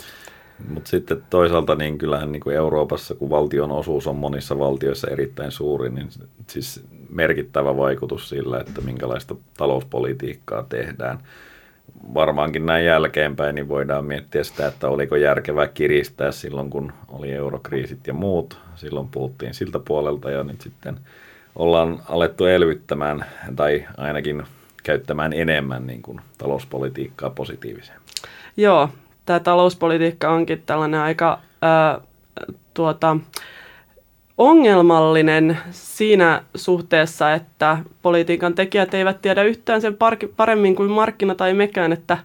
Mutta 0.69 0.91
sitten 0.91 1.23
toisaalta 1.31 1.75
niin 1.75 1.99
kyllähän 1.99 2.33
niin 2.33 2.41
kuin 2.41 2.57
Euroopassa, 2.57 3.15
kun 3.15 3.31
valtion 3.31 3.73
osuus 3.73 4.07
on 4.07 4.17
monissa 4.17 4.59
valtioissa 4.59 5.11
erittäin 5.11 5.51
suuri, 5.51 5.91
niin 5.91 6.09
siis 6.47 6.85
merkittävä 7.11 7.77
vaikutus 7.77 8.29
sillä, 8.29 8.61
että 8.61 8.81
minkälaista 8.81 9.37
talouspolitiikkaa 9.57 10.63
tehdään. 10.69 11.19
Varmaankin 12.15 12.67
näin 12.67 12.85
jälkeenpäin 12.85 13.55
niin 13.55 13.69
voidaan 13.69 14.05
miettiä 14.05 14.45
sitä, 14.45 14.67
että 14.67 14.89
oliko 14.89 15.17
järkevää 15.17 15.69
kiristää 15.69 16.33
silloin, 16.33 16.71
kun 16.71 16.93
oli 17.09 17.33
eurokriisit 17.33 18.07
ja 18.07 18.15
muut. 18.15 18.59
Silloin 18.75 19.09
puhuttiin 19.09 19.55
siltä 19.55 19.79
puolelta 19.79 20.31
ja 20.31 20.45
nyt 20.45 20.61
sitten 20.61 21.01
ollaan 21.57 22.03
alettu 22.09 22.47
elvyttämään 22.47 23.25
tai 23.57 23.87
ainakin 23.97 24.43
käyttämään 24.83 25.33
enemmän 25.33 25.87
niin 25.87 26.03
kuin 26.03 26.21
talouspolitiikkaa 26.39 27.31
positiiviseen. 27.31 28.01
Joo, 28.57 28.89
tämä 29.27 29.41
talouspolitiikka 29.41 30.31
onkin 30.31 30.63
tällainen 30.67 31.01
aika 31.01 31.39
ää, 31.63 32.01
tuota, 32.75 33.17
ongelmallinen 34.39 35.59
siinä 35.71 36.43
suhteessa, 36.55 37.33
että 37.33 37.79
politiikan 38.03 38.55
tekijät 38.55 38.95
eivät 38.95 39.23
tiedä 39.23 39.43
yhtään 39.43 39.81
sen 39.81 39.97
paremmin 40.37 40.77
kuin 40.77 40.91
markkina 40.91 41.35
tai 41.35 41.55
mekään, 41.55 41.93
että 41.93 42.19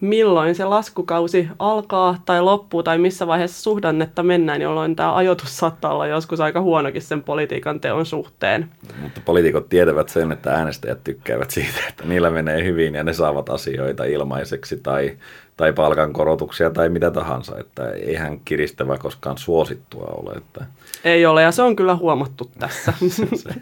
milloin 0.00 0.54
se 0.54 0.64
laskukausi 0.64 1.48
alkaa 1.58 2.22
tai 2.26 2.42
loppuu 2.42 2.82
tai 2.82 2.98
missä 2.98 3.26
vaiheessa 3.26 3.62
suhdannetta 3.62 4.22
mennään, 4.22 4.62
jolloin 4.62 4.96
tämä 4.96 5.16
ajoitus 5.16 5.56
saattaa 5.56 5.92
olla 5.94 6.06
joskus 6.06 6.40
aika 6.40 6.60
huonokin 6.60 7.02
sen 7.02 7.22
politiikan 7.22 7.80
teon 7.80 8.06
suhteen. 8.06 8.68
Mutta 9.02 9.20
poliitikot 9.24 9.68
tietävät 9.68 10.08
sen, 10.08 10.32
että 10.32 10.50
äänestäjät 10.50 11.04
tykkäävät 11.04 11.50
siitä, 11.50 11.80
että 11.88 12.04
niillä 12.04 12.30
menee 12.30 12.64
hyvin 12.64 12.94
ja 12.94 13.04
ne 13.04 13.12
saavat 13.12 13.48
asioita 13.48 14.04
ilmaiseksi 14.04 14.76
tai, 14.76 15.16
tai 15.58 15.72
palkankorotuksia 15.72 16.70
tai 16.70 16.88
mitä 16.88 17.10
tahansa. 17.10 17.58
Että 17.58 17.90
eihän 17.90 18.40
kiristävä 18.44 18.98
koskaan 18.98 19.38
suosittua 19.38 20.06
ole. 20.06 20.32
Että... 20.32 20.64
Ei 21.04 21.26
ole 21.26 21.42
ja 21.42 21.52
se 21.52 21.62
on 21.62 21.76
kyllä 21.76 21.96
huomattu 21.96 22.50
tässä. 22.58 22.92
se, 23.42 23.54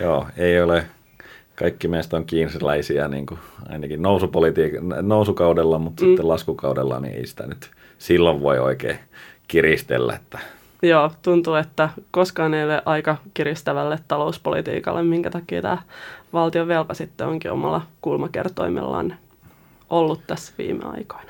joo, 0.00 0.26
ei 0.36 0.62
ole 0.62 0.84
kaikki 1.60 1.88
meistä 1.88 2.16
on 2.16 2.24
kiinsiläisiä 2.24 3.08
niin 3.08 3.26
kuin 3.26 3.40
ainakin 3.68 4.02
nousukaudella, 5.02 5.78
mutta 5.78 6.02
mm. 6.02 6.08
sitten 6.08 6.28
laskukaudella 6.28 7.00
niin 7.00 7.14
ei 7.14 7.26
sitä 7.26 7.46
nyt 7.46 7.70
silloin 7.98 8.42
voi 8.42 8.58
oikein 8.58 8.98
kiristellä. 9.48 10.14
Että. 10.14 10.38
Joo, 10.82 11.10
tuntuu, 11.22 11.54
että 11.54 11.88
koskaan 12.10 12.54
ei 12.54 12.64
ole 12.64 12.82
aika 12.84 13.16
kiristävälle 13.34 13.98
talouspolitiikalle, 14.08 15.02
minkä 15.02 15.30
takia 15.30 15.62
tämä 15.62 15.78
valtion 16.32 16.68
velka 16.68 16.94
sitten 16.94 17.26
onkin 17.26 17.50
omalla 17.50 17.82
kulmakertoimellaan 18.00 19.16
ollut 19.90 20.20
tässä 20.26 20.52
viime 20.58 20.84
aikoina. 20.84 21.29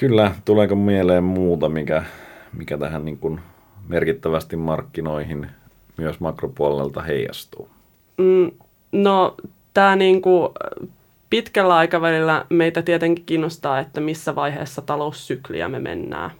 Kyllä, 0.00 0.32
tuleeko 0.44 0.74
mieleen 0.74 1.24
muuta, 1.24 1.68
mikä, 1.68 2.02
mikä 2.58 2.78
tähän 2.78 3.04
niin 3.04 3.18
kuin 3.18 3.40
merkittävästi 3.88 4.56
markkinoihin 4.56 5.46
myös 5.96 6.20
makropuolelta 6.20 7.02
heijastuu? 7.02 7.68
Mm, 8.18 8.50
no, 8.92 9.36
tämä 9.74 9.96
niinku 9.96 10.54
pitkällä 11.30 11.76
aikavälillä 11.76 12.46
meitä 12.48 12.82
tietenkin 12.82 13.24
kiinnostaa, 13.24 13.78
että 13.78 14.00
missä 14.00 14.34
vaiheessa 14.34 14.82
taloussykliä 14.82 15.68
me 15.68 15.78
mennään. 15.78 16.30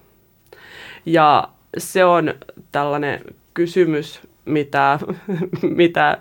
Ja 1.05 1.47
se 1.77 2.05
on 2.05 2.33
tällainen 2.71 3.21
kysymys, 3.53 4.21
mitä, 4.45 4.99
mitä 5.81 6.17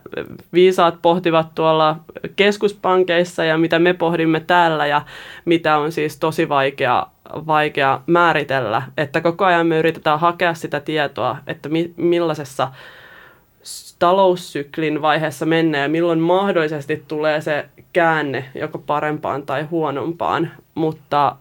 viisaat 0.53 1.03
pohtivat 1.03 1.55
tuolla 1.55 1.97
keskuspankeissa 2.37 3.45
ja 3.45 3.59
mitä 3.59 3.79
me 3.79 3.95
pohdimme 3.95 4.41
täällä 4.41 4.87
ja 4.87 5.03
mitä 5.45 5.79
on 5.79 5.93
siis 5.93 6.19
tosi 6.19 6.49
vaikea, 6.49 7.07
vaikea 7.47 8.01
määritellä. 8.07 8.83
Että 8.97 9.21
koko 9.21 9.45
ajan 9.45 9.67
me 9.67 9.79
yritetään 9.79 10.21
hakea 10.21 10.55
sitä 10.55 10.81
tietoa, 10.81 11.37
että 11.47 11.69
mi, 11.69 11.95
millaisessa 11.97 12.73
taloussyklin 13.99 15.03
vaiheessa 15.03 15.47
mennään 15.47 15.83
ja 15.83 15.89
milloin 15.89 16.19
mahdollisesti 16.19 17.05
tulee 17.09 17.41
se 17.41 17.69
käänne 17.93 18.45
joko 18.55 18.79
parempaan 18.79 19.43
tai 19.43 19.63
huonompaan, 19.63 20.51
mutta 20.75 21.37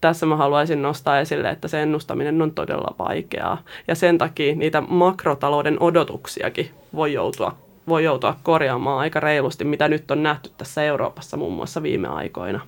tässä 0.00 0.26
mä 0.26 0.36
haluaisin 0.36 0.82
nostaa 0.82 1.20
esille, 1.20 1.50
että 1.50 1.68
se 1.68 1.82
ennustaminen 1.82 2.42
on 2.42 2.52
todella 2.52 2.94
vaikeaa. 2.98 3.62
Ja 3.88 3.94
sen 3.94 4.18
takia 4.18 4.54
niitä 4.54 4.80
makrotalouden 4.80 5.82
odotuksiakin 5.82 6.70
voi 6.94 7.12
joutua, 7.12 7.56
voi 7.88 8.04
joutua 8.04 8.36
korjaamaan 8.42 8.98
aika 8.98 9.20
reilusti, 9.20 9.64
mitä 9.64 9.88
nyt 9.88 10.10
on 10.10 10.22
nähty 10.22 10.50
tässä 10.58 10.82
Euroopassa 10.82 11.36
muun 11.36 11.52
muassa 11.52 11.82
viime 11.82 12.08
aikoina. 12.08 12.60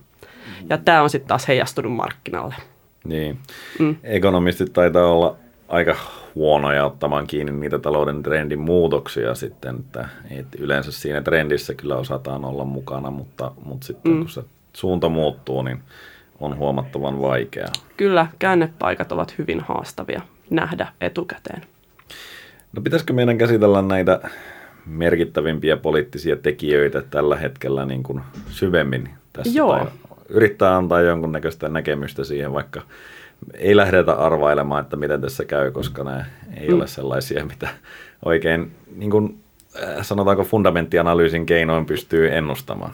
Ja 0.69 0.77
tämä 0.77 1.01
on 1.01 1.09
sitten 1.09 1.27
taas 1.27 1.47
heijastunut 1.47 1.93
markkinalle. 1.93 2.55
Niin. 3.03 3.37
Mm. 3.79 3.95
Ekonomistit 4.03 4.73
taitaa 4.73 5.05
olla 5.05 5.35
aika 5.67 5.95
huonoja 6.35 6.85
ottamaan 6.85 7.27
kiinni 7.27 7.51
niitä 7.51 7.79
talouden 7.79 8.23
trendin 8.23 8.59
muutoksia 8.59 9.35
sitten, 9.35 9.75
että, 9.75 10.09
että 10.31 10.57
yleensä 10.61 10.91
siinä 10.91 11.21
trendissä 11.21 11.73
kyllä 11.73 11.95
osataan 11.95 12.45
olla 12.45 12.65
mukana, 12.65 13.11
mutta, 13.11 13.51
mutta 13.65 13.87
sitten 13.87 14.11
mm. 14.11 14.19
kun 14.19 14.29
se 14.29 14.43
suunta 14.73 15.09
muuttuu, 15.09 15.61
niin 15.61 15.79
on 16.39 16.57
huomattavan 16.57 17.21
vaikeaa. 17.21 17.71
Kyllä, 17.97 18.27
käännepaikat 18.39 19.11
ovat 19.11 19.37
hyvin 19.37 19.59
haastavia 19.59 20.21
nähdä 20.49 20.87
etukäteen. 21.01 21.61
No 22.73 22.81
pitäisikö 22.81 23.13
meidän 23.13 23.37
käsitellä 23.37 23.81
näitä 23.81 24.19
merkittävimpiä 24.85 25.77
poliittisia 25.77 26.35
tekijöitä 26.35 27.01
tällä 27.01 27.35
hetkellä 27.35 27.85
niin 27.85 28.03
kuin 28.03 28.21
syvemmin 28.49 29.09
tässä? 29.33 29.57
Joo. 29.57 29.77
Tai 29.77 29.87
yrittää 30.29 30.77
antaa 30.77 31.01
jonkunnäköistä 31.01 31.69
näkemystä 31.69 32.23
siihen, 32.23 32.53
vaikka 32.53 32.81
ei 33.53 33.75
lähdetä 33.75 34.13
arvailemaan, 34.13 34.81
että 34.83 34.95
miten 34.95 35.21
tässä 35.21 35.45
käy, 35.45 35.71
koska 35.71 36.03
nämä 36.03 36.25
ei 36.57 36.67
mm. 36.67 36.75
ole 36.75 36.87
sellaisia, 36.87 37.45
mitä 37.45 37.69
oikein 38.25 38.71
niin 38.95 39.11
kuin, 39.11 39.39
äh, 39.83 40.05
sanotaanko 40.05 40.43
fundamenttianalyysin 40.43 41.45
keinoin 41.45 41.85
pystyy 41.85 42.35
ennustamaan. 42.35 42.91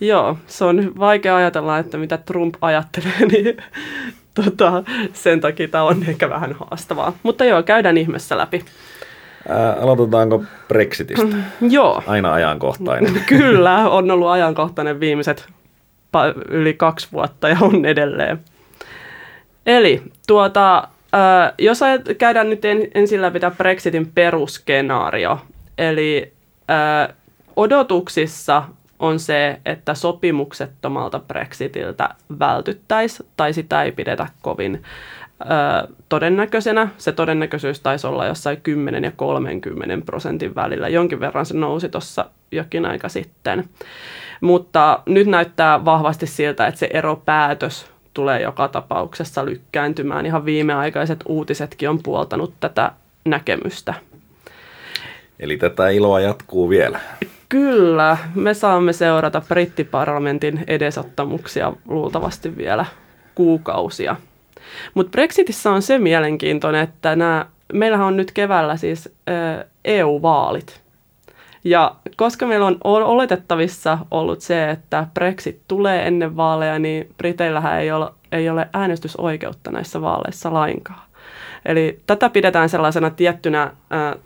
Joo, 0.00 0.38
se 0.46 0.64
on 0.64 0.92
vaikea 0.98 1.36
ajatella, 1.36 1.78
että 1.78 1.98
mitä 1.98 2.18
Trump 2.18 2.54
ajattelee, 2.60 3.26
niin 3.32 3.56
tota, 4.34 4.82
sen 5.12 5.40
takia 5.40 5.68
tämä 5.68 5.84
on 5.84 6.04
ehkä 6.08 6.30
vähän 6.30 6.56
haastavaa. 6.60 7.12
Mutta 7.22 7.44
joo, 7.44 7.62
käydään 7.62 7.98
ihmeessä 7.98 8.38
läpi. 8.38 8.64
Ää, 9.48 9.72
aloitetaanko 9.72 10.44
Brexitistä? 10.68 11.36
Joo. 11.60 12.02
Aina 12.06 12.32
ajankohtainen. 12.32 13.22
Kyllä, 13.26 13.90
on 13.90 14.10
ollut 14.10 14.28
ajankohtainen 14.28 15.00
viimeiset 15.00 15.48
yli 16.48 16.74
kaksi 16.74 17.08
vuotta 17.12 17.48
ja 17.48 17.56
on 17.60 17.84
edelleen. 17.84 18.40
Eli 19.66 20.02
tuota, 20.26 20.88
jos 21.58 21.80
käydään 22.18 22.50
nyt 22.50 22.62
ensin 22.94 23.22
läpi 23.22 23.40
tämä 23.40 23.56
Brexitin 23.56 24.12
perusskenaario, 24.12 25.38
eli 25.78 26.32
odotuksissa 27.56 28.62
on 28.98 29.18
se, 29.18 29.60
että 29.64 29.94
sopimuksettomalta 29.94 31.18
Brexitiltä 31.18 32.08
vältyttäisiin 32.38 33.28
tai 33.36 33.52
sitä 33.52 33.82
ei 33.82 33.92
pidetä 33.92 34.26
kovin 34.42 34.82
ö, 35.40 35.88
todennäköisenä. 36.08 36.88
Se 36.98 37.12
todennäköisyys 37.12 37.80
taisi 37.80 38.06
olla 38.06 38.26
jossain 38.26 38.60
10 38.62 39.04
ja 39.04 39.12
30 39.16 40.06
prosentin 40.06 40.54
välillä. 40.54 40.88
Jonkin 40.88 41.20
verran 41.20 41.46
se 41.46 41.56
nousi 41.56 41.88
tuossa 41.88 42.30
jokin 42.52 42.86
aika 42.86 43.08
sitten. 43.08 43.68
Mutta 44.40 45.02
nyt 45.06 45.26
näyttää 45.26 45.84
vahvasti 45.84 46.26
siltä, 46.26 46.66
että 46.66 46.80
se 46.80 46.88
eropäätös 46.92 47.86
tulee 48.14 48.42
joka 48.42 48.68
tapauksessa 48.68 49.44
lykkääntymään. 49.44 50.26
Ihan 50.26 50.44
viimeaikaiset 50.44 51.24
uutisetkin 51.26 51.90
on 51.90 52.02
puoltanut 52.02 52.54
tätä 52.60 52.92
näkemystä. 53.24 53.94
Eli 55.40 55.56
tätä 55.56 55.88
iloa 55.88 56.20
jatkuu 56.20 56.68
vielä. 56.68 57.00
Kyllä, 57.48 58.16
me 58.34 58.54
saamme 58.54 58.92
seurata 58.92 59.42
brittiparlamentin 59.48 60.64
edesottamuksia 60.66 61.72
luultavasti 61.88 62.56
vielä 62.56 62.86
kuukausia. 63.34 64.16
Mutta 64.94 65.10
Brexitissä 65.10 65.70
on 65.70 65.82
se 65.82 65.98
mielenkiintoinen, 65.98 66.82
että 66.82 67.16
nämä, 67.16 67.46
meillähän 67.72 68.06
on 68.06 68.16
nyt 68.16 68.32
keväällä 68.32 68.76
siis 68.76 69.08
EU-vaalit. 69.84 70.80
Ja 71.64 71.94
koska 72.16 72.46
meillä 72.46 72.66
on 72.66 72.78
oletettavissa 72.84 73.98
ollut 74.10 74.40
se, 74.40 74.70
että 74.70 75.06
Brexit 75.14 75.60
tulee 75.68 76.06
ennen 76.06 76.36
vaaleja, 76.36 76.78
niin 76.78 77.08
Briteillähän 77.18 77.80
ei 77.80 77.92
ole, 77.92 78.10
ei 78.32 78.48
ole 78.48 78.68
äänestysoikeutta 78.72 79.70
näissä 79.70 80.00
vaaleissa 80.00 80.52
lainkaan. 80.52 81.06
Eli 81.64 82.00
tätä 82.06 82.30
pidetään 82.30 82.68
sellaisena 82.68 83.10
tiettynä 83.10 83.62
ä, 83.62 83.72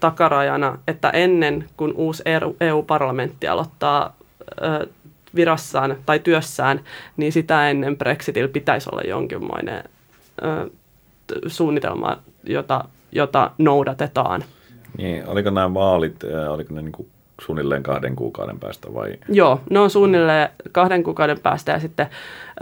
takarajana, 0.01 0.79
että 0.89 1.11
ennen 1.11 1.65
kuin 1.77 1.93
uusi 1.97 2.23
EU-parlamentti 2.61 3.47
e 3.47 3.51
aloittaa 3.51 4.17
ä, 4.63 4.87
virassaan 5.35 5.97
tai 6.07 6.19
työssään, 6.19 6.81
niin 7.17 7.33
sitä 7.33 7.71
ennen 7.71 7.97
Brexitillä 7.97 8.49
pitäisi 8.49 8.89
olla 8.93 9.03
jonkinlainen 9.03 9.85
suunnitelma, 11.47 12.19
jota, 12.45 12.85
jota 13.13 13.51
noudatetaan. 13.59 14.45
Niin, 14.99 15.27
oliko 15.27 15.51
nämä 15.51 15.75
vaalit, 15.75 16.17
oliko 16.49 16.75
ne 16.75 16.83
niin 16.83 16.93
kuin 16.93 17.09
suunnilleen 17.41 17.83
kahden 17.83 18.17
kuukauden 18.17 18.61
päästä 18.61 18.95
vai? 18.95 19.17
Joo, 19.29 19.61
ne 19.71 19.79
on 19.79 19.91
suunnilleen 19.91 20.49
kahden 20.73 21.03
kuukauden 21.03 21.41
päästä 21.41 21.73
ja 21.73 21.81
sitten 21.81 22.07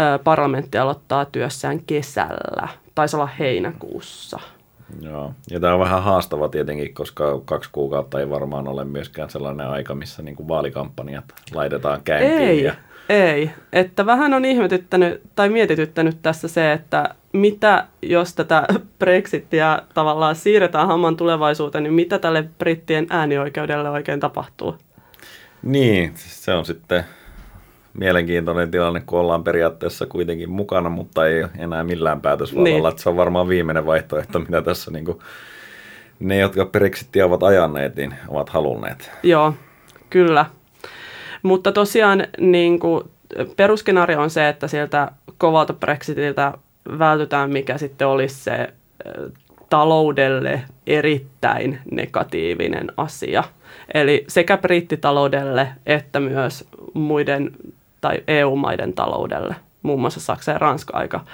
ä, 0.00 0.18
parlamentti 0.18 0.78
aloittaa 0.78 1.24
työssään 1.24 1.80
kesällä, 1.86 2.68
taisi 2.94 3.16
olla 3.16 3.28
heinäkuussa. 3.38 4.40
Joo, 5.00 5.32
ja 5.50 5.60
tämä 5.60 5.74
on 5.74 5.80
vähän 5.80 6.02
haastava 6.02 6.48
tietenkin, 6.48 6.94
koska 6.94 7.40
kaksi 7.44 7.70
kuukautta 7.72 8.20
ei 8.20 8.30
varmaan 8.30 8.68
ole 8.68 8.84
myöskään 8.84 9.30
sellainen 9.30 9.66
aika, 9.66 9.94
missä 9.94 10.22
niin 10.22 10.36
kuin 10.36 10.48
vaalikampanjat 10.48 11.24
laitetaan 11.54 12.00
käyntiin. 12.04 12.40
Ei, 12.40 12.64
ja... 12.64 12.74
ei. 13.08 13.50
Että 13.72 14.06
vähän 14.06 14.34
on 14.34 14.44
ihmetyttänyt 14.44 15.22
tai 15.34 15.48
mietityttänyt 15.48 16.18
tässä 16.22 16.48
se, 16.48 16.72
että 16.72 17.14
mitä 17.32 17.86
jos 18.02 18.34
tätä 18.34 18.66
Brexitia 18.98 19.82
tavallaan 19.94 20.36
siirretään 20.36 20.88
hamman 20.88 21.16
tulevaisuuteen, 21.16 21.84
niin 21.84 21.94
mitä 21.94 22.18
tälle 22.18 22.44
brittien 22.58 23.06
äänioikeudelle 23.10 23.90
oikein 23.90 24.20
tapahtuu? 24.20 24.76
Niin, 25.62 26.12
se 26.16 26.54
on 26.54 26.64
sitten 26.64 27.04
mielenkiintoinen 27.94 28.70
tilanne, 28.70 29.02
kun 29.06 29.20
ollaan 29.20 29.44
periaatteessa 29.44 30.06
kuitenkin 30.06 30.50
mukana, 30.50 30.88
mutta 30.90 31.26
ei 31.26 31.44
enää 31.58 31.84
millään 31.84 32.20
päätösvallalla. 32.20 32.90
Niin. 32.90 32.98
Se 32.98 33.08
on 33.08 33.16
varmaan 33.16 33.48
viimeinen 33.48 33.86
vaihtoehto, 33.86 34.38
mitä 34.38 34.62
tässä 34.62 34.90
niin 34.90 35.04
kuin, 35.04 35.18
ne, 36.20 36.38
jotka 36.38 36.64
Brexitia 36.64 37.26
ovat 37.26 37.42
ajaneet, 37.42 37.96
niin 37.96 38.14
ovat 38.28 38.48
halunneet. 38.48 39.10
Joo, 39.22 39.54
kyllä. 40.10 40.46
Mutta 41.42 41.72
tosiaan 41.72 42.26
niin 42.38 42.78
kuin, 42.78 43.04
perusskenaario 43.56 44.20
on 44.20 44.30
se, 44.30 44.48
että 44.48 44.68
sieltä 44.68 45.10
kovalta 45.38 45.72
Brexitiltä 45.72 46.52
vältytään, 46.98 47.50
mikä 47.50 47.78
sitten 47.78 48.08
olisi 48.08 48.34
se 48.34 48.72
taloudelle 49.70 50.62
erittäin 50.86 51.78
negatiivinen 51.90 52.92
asia. 52.96 53.44
Eli 53.94 54.24
sekä 54.28 54.56
brittitaloudelle 54.56 55.68
että 55.86 56.20
myös 56.20 56.68
muiden 56.94 57.52
tai 58.00 58.22
EU-maiden 58.28 58.92
taloudelle, 58.92 59.56
muun 59.82 60.00
muassa 60.00 60.20
Saksa 60.20 60.52
ja 60.52 60.58
Ranska 60.58 60.96
aika, 60.96 61.24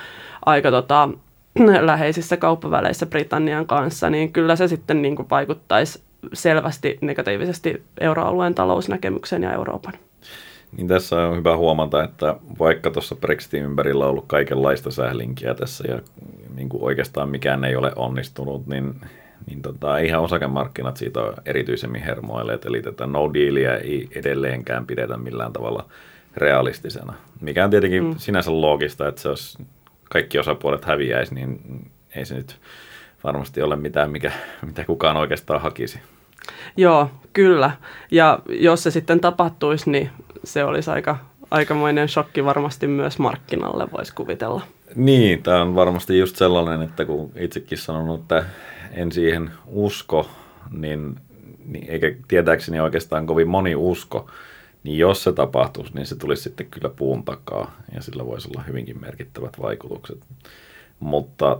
aika 0.47 0.71
tota, 0.71 1.09
läheisissä 1.81 2.37
kauppaväleissä 2.37 3.07
Britannian 3.07 3.67
kanssa, 3.67 4.11
niin 4.11 4.33
kyllä 4.33 4.57
se 4.57 4.69
sitten 4.69 5.03
niin 5.03 5.17
kuin 5.17 5.31
vaikuttaisi 5.31 6.03
selvästi 6.33 6.99
negatiivisesti 7.01 7.83
euroalueen 8.01 8.55
talousnäkemyksen 8.55 9.43
ja 9.43 9.53
Euroopan. 9.53 9.93
Niin 10.77 10.89
tässä 10.89 11.17
on 11.17 11.37
hyvä 11.37 11.57
huomata, 11.57 12.05
että 12.05 12.37
vaikka 12.59 12.91
tuossa 12.91 13.17
Brexitin 13.17 13.65
ympärillä 13.65 14.05
on 14.05 14.11
ollut 14.11 14.25
kaikenlaista 14.27 14.91
sählinkiä 14.91 15.55
tässä 15.55 15.85
ja 15.89 16.01
niin 16.55 16.69
kuin 16.69 16.83
oikeastaan 16.83 17.29
mikään 17.29 17.65
ei 17.65 17.77
ole 17.77 17.93
onnistunut, 17.97 18.67
niin, 18.67 18.95
niin 19.47 19.63
tota, 19.63 19.99
ihan 19.99 20.23
osakemarkkinat 20.23 20.97
siitä 20.97 21.21
on 21.21 21.35
erityisemmin 21.47 22.03
hermoilleet. 22.03 22.65
Eli 22.65 22.83
tätä 22.83 23.07
no 23.07 23.35
dealia 23.35 23.77
ei 23.77 24.09
edelleenkään 24.15 24.87
pidetä 24.87 25.17
millään 25.17 25.53
tavalla 25.53 25.89
realistisena. 26.37 27.15
Mikä 27.41 27.65
on 27.65 27.71
tietenkin 27.71 28.05
mm. 28.05 28.15
sinänsä 28.17 28.61
loogista, 28.61 29.09
että 29.09 29.21
se 29.21 29.29
jos 29.29 29.59
kaikki 30.11 30.39
osapuolet 30.39 30.85
häviäisi, 30.85 31.35
niin 31.35 31.61
ei 32.17 32.25
se 32.25 32.35
nyt 32.35 32.61
varmasti 33.25 33.63
ole 33.63 33.77
mitään, 33.77 34.11
mikä, 34.11 34.33
mitä 34.67 34.85
kukaan 34.85 35.17
oikeastaan 35.17 35.61
hakisi. 35.61 36.01
Joo, 36.77 37.11
kyllä. 37.33 37.71
Ja 38.11 38.39
jos 38.49 38.83
se 38.83 38.91
sitten 38.91 39.21
tapahtuisi, 39.21 39.91
niin 39.91 40.11
se 40.46 40.64
olisi 40.64 40.90
aika, 40.90 41.16
aikamoinen 41.50 42.09
shokki 42.09 42.44
varmasti 42.44 42.87
myös 42.87 43.18
markkinalle, 43.18 43.88
voisi 43.92 44.14
kuvitella. 44.14 44.62
Niin, 44.94 45.42
tämä 45.42 45.62
on 45.62 45.74
varmasti 45.74 46.18
just 46.18 46.37
sellainen, 46.37 46.83
että 46.83 47.04
kun 47.04 47.33
itsekin 47.37 47.78
sanonut, 47.78 48.20
että 48.20 48.44
en 48.92 49.12
siihen 49.12 49.50
usko, 49.66 50.30
niin, 50.70 51.16
niin 51.64 51.90
eikä 51.90 52.14
tietääkseni 52.28 52.80
oikeastaan 52.80 53.26
kovin 53.26 53.48
moni 53.48 53.74
usko, 53.74 54.30
niin 54.83 54.98
jos 54.98 55.24
se 55.24 55.33
tapahtuisi, 55.33 55.94
niin 55.94 56.07
se 56.07 56.16
tulisi 56.16 56.42
sitten 56.42 56.66
kyllä 56.66 56.88
puun 56.88 57.24
takaa 57.24 57.76
ja 57.94 58.02
sillä 58.02 58.26
voisi 58.26 58.48
olla 58.48 58.62
hyvinkin 58.62 59.00
merkittävät 59.00 59.61
vaikutukset. 59.62 60.18
Mutta 61.00 61.59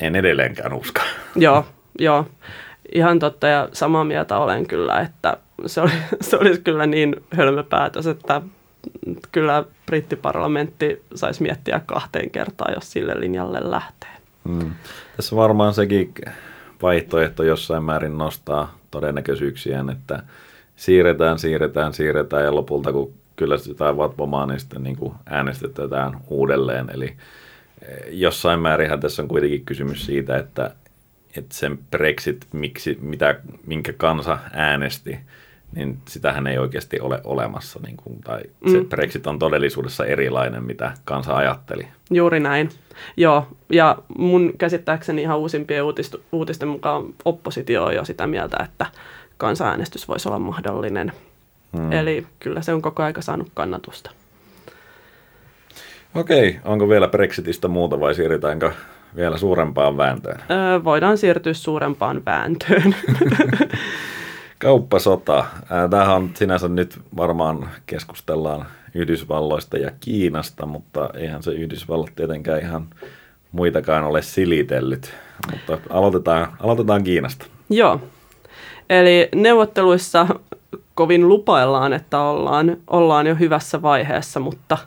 en 0.00 0.16
edelleenkään 0.16 0.72
usko. 0.72 1.00
Joo, 1.36 1.66
joo. 1.98 2.26
Ihan 2.94 3.18
totta 3.18 3.46
ja 3.46 3.68
samaa 3.72 4.04
mieltä 4.04 4.38
olen 4.38 4.66
kyllä, 4.66 5.00
että 5.00 5.36
se, 5.66 5.80
oli, 5.80 5.90
se 6.20 6.36
olisi 6.36 6.60
kyllä 6.60 6.86
niin 6.86 7.16
hölmöpäätös, 7.30 8.06
että 8.06 8.42
kyllä 9.32 9.64
brittiparlamentti 9.86 11.02
saisi 11.14 11.42
miettiä 11.42 11.80
kahteen 11.86 12.30
kertaan, 12.30 12.74
jos 12.74 12.92
sille 12.92 13.20
linjalle 13.20 13.70
lähtee. 13.70 14.10
Hmm. 14.48 14.70
Tässä 15.16 15.36
varmaan 15.36 15.74
sekin 15.74 16.14
vaihtoehto 16.82 17.42
jossain 17.42 17.84
määrin 17.84 18.18
nostaa 18.18 18.78
todennäköisyyksiä, 18.90 19.84
että 19.92 20.22
siirretään, 20.76 21.38
siirretään, 21.38 21.92
siirretään 21.92 22.44
ja 22.44 22.54
lopulta 22.54 22.92
kun 22.92 23.12
kyllä 23.36 23.58
sitä 23.58 23.96
vatvomaa, 23.96 24.46
niin 24.46 24.60
sitten 24.60 24.82
niin 24.82 24.96
kuin 24.96 25.14
äänestetään 25.26 26.16
uudelleen. 26.28 26.90
Eli 26.94 27.06
eh, 27.82 27.98
jossain 28.10 28.60
määrinhän 28.60 29.00
tässä 29.00 29.22
on 29.22 29.28
kuitenkin 29.28 29.64
kysymys 29.64 30.06
siitä, 30.06 30.36
että, 30.36 30.74
että 31.36 31.54
sen 31.54 31.78
Brexit, 31.90 32.46
miksi, 32.52 32.98
mitä, 33.00 33.40
minkä 33.66 33.92
kansa 33.92 34.38
äänesti, 34.52 35.18
niin 35.74 35.98
sitähän 36.08 36.46
ei 36.46 36.58
oikeasti 36.58 37.00
ole 37.00 37.20
olemassa. 37.24 37.80
Niin 37.86 37.96
kuin, 37.96 38.20
tai 38.20 38.40
mm. 38.66 38.72
se 38.72 38.84
Brexit 38.88 39.26
on 39.26 39.38
todellisuudessa 39.38 40.04
erilainen, 40.04 40.64
mitä 40.64 40.92
kansa 41.04 41.36
ajatteli. 41.36 41.88
Juuri 42.10 42.40
näin. 42.40 42.70
Joo, 43.16 43.46
ja 43.72 43.98
mun 44.18 44.52
käsittääkseni 44.58 45.22
ihan 45.22 45.38
uusimpien 45.38 45.84
uutistu, 45.84 46.22
uutisten 46.32 46.68
mukaan 46.68 47.04
oppositio 47.24 47.84
on 47.84 47.94
jo 47.94 48.04
sitä 48.04 48.26
mieltä, 48.26 48.56
että 48.64 48.86
kansanäänestys 49.36 50.08
voisi 50.08 50.28
olla 50.28 50.38
mahdollinen. 50.38 51.12
Mm. 51.72 51.92
Eli 51.92 52.26
kyllä 52.40 52.62
se 52.62 52.72
on 52.72 52.82
koko 52.82 53.02
aika 53.02 53.22
saanut 53.22 53.48
kannatusta. 53.54 54.10
Okei, 56.14 56.60
onko 56.64 56.88
vielä 56.88 57.08
Brexitistä 57.08 57.68
muuta 57.68 58.00
vai 58.00 58.14
siirrytäänkö 58.14 58.72
vielä 59.16 59.38
suurempaan 59.38 59.96
vääntöön? 59.96 60.40
Öö, 60.50 60.84
voidaan 60.84 61.18
siirtyä 61.18 61.54
suurempaan 61.54 62.22
vääntöön. 62.26 62.94
Kauppasota. 64.60 65.44
Tämähän 65.90 66.16
on 66.16 66.30
sinänsä 66.34 66.68
nyt 66.68 67.00
varmaan 67.16 67.68
keskustellaan 67.86 68.66
Yhdysvalloista 68.94 69.78
ja 69.78 69.90
Kiinasta, 70.00 70.66
mutta 70.66 71.10
eihän 71.14 71.42
se 71.42 71.50
Yhdysvallat 71.50 72.10
tietenkään 72.16 72.60
ihan 72.60 72.86
muitakaan 73.52 74.04
ole 74.04 74.22
silitellyt. 74.22 75.14
Mutta 75.50 75.78
aloitetaan, 75.90 76.52
aloitetaan 76.60 77.04
Kiinasta. 77.04 77.46
Joo. 77.70 78.00
Eli 78.90 79.28
neuvotteluissa 79.34 80.26
kovin 80.94 81.28
lupaillaan, 81.28 81.92
että 81.92 82.20
ollaan, 82.20 82.76
ollaan 82.86 83.26
jo 83.26 83.34
hyvässä 83.34 83.82
vaiheessa, 83.82 84.40
mutta 84.40 84.78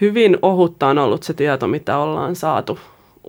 hyvin 0.00 0.38
ohutta 0.42 0.86
on 0.86 0.98
ollut 0.98 1.22
se 1.22 1.34
tieto, 1.34 1.66
mitä 1.66 1.98
ollaan 1.98 2.36
saatu 2.36 2.78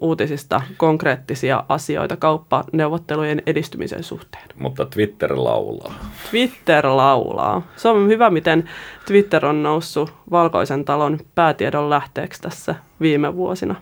uutisista 0.01 0.61
konkreettisia 0.77 1.63
asioita 1.69 2.17
kauppaneuvottelujen 2.17 3.41
edistymisen 3.45 4.03
suhteen. 4.03 4.43
Mutta 4.55 4.85
Twitter 4.85 5.33
laulaa. 5.35 5.93
Twitter 6.31 6.85
laulaa. 6.85 7.61
Se 7.75 7.89
on 7.89 8.07
hyvä, 8.07 8.29
miten 8.29 8.69
Twitter 9.07 9.45
on 9.45 9.63
noussut 9.63 10.13
Valkoisen 10.31 10.85
talon 10.85 11.19
päätiedon 11.35 11.89
lähteeksi 11.89 12.41
tässä 12.41 12.75
viime 13.01 13.35
vuosina. 13.35 13.75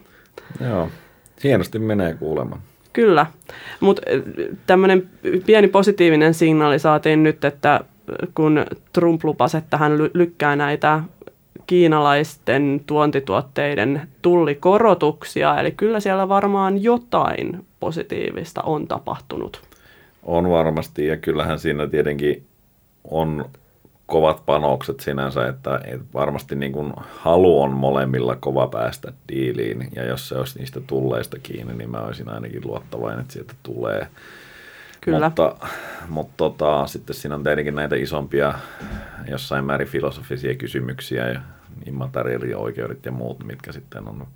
Joo, 0.62 0.90
hienosti 1.44 1.80
menee 1.80 2.14
kuulemaan. 2.14 2.62
Kyllä, 2.94 3.26
mutta 3.80 4.02
eh, 4.06 4.22
tämmöinen 4.68 5.10
pieni 5.46 5.68
positiivinen 5.68 6.34
signaali 6.34 6.80
saatiin 6.80 7.24
nyt, 7.24 7.46
että 7.46 7.80
kun 8.36 8.66
Trump 8.94 9.24
lupasi, 9.24 9.58
että 9.58 9.78
hän 9.78 9.98
lykkää 10.14 10.56
näitä 10.56 11.02
kiinalaisten 11.68 12.82
tuontituotteiden 12.86 14.08
tullikorotuksia, 14.22 15.60
eli 15.60 15.72
kyllä 15.72 16.00
siellä 16.00 16.30
varmaan 16.30 16.84
jotain 16.84 17.66
positiivista 17.80 18.62
on 18.62 18.88
tapahtunut. 18.88 19.62
On 20.24 20.50
varmasti, 20.50 21.08
ja 21.08 21.18
kyllähän 21.18 21.60
siinä 21.60 21.88
tietenkin 21.88 22.46
on 23.04 23.46
kovat 24.06 24.46
panokset 24.46 25.00
sinänsä, 25.00 25.48
että, 25.48 25.80
että 25.84 26.06
varmasti 26.14 26.56
niin 26.56 26.72
kuin 26.72 26.94
halu 26.98 27.62
on 27.62 27.72
molemmilla 27.72 28.36
kova 28.36 28.68
päästä 28.68 29.14
diiliin, 29.30 29.88
ja 29.96 30.06
jos 30.06 30.30
se 30.30 30.36
olisi 30.36 30.60
niistä 30.60 30.82
tulleista 30.82 31.40
kiinni, 31.44 31.74
niin 31.74 31.90
mä 31.90 31.98
olisin 31.98 32.30
ainakin 32.30 32.62
luottavainen, 32.66 33.20
että 33.20 33.34
sieltä 33.34 33.54
tulee. 33.64 34.08
Kyllä. 35.02 35.26
Mutta, 35.26 35.56
mutta 36.08 36.34
tota, 36.38 36.88
sitten 36.88 37.16
siinä 37.16 37.36
on 37.36 37.44
tietenkin 37.44 37.76
näitä 37.76 37.96
isompia, 37.96 38.54
jossain 39.30 39.66
määrin 39.66 39.88
filosofisia 39.88 40.56
kysymyksiä 40.56 41.28
ja 41.28 41.40
immateriaalioikeudet 41.86 43.06
ja 43.06 43.12
muut, 43.12 43.44
mitkä 43.44 43.72
sitten 43.72 44.08
on, 44.08 44.28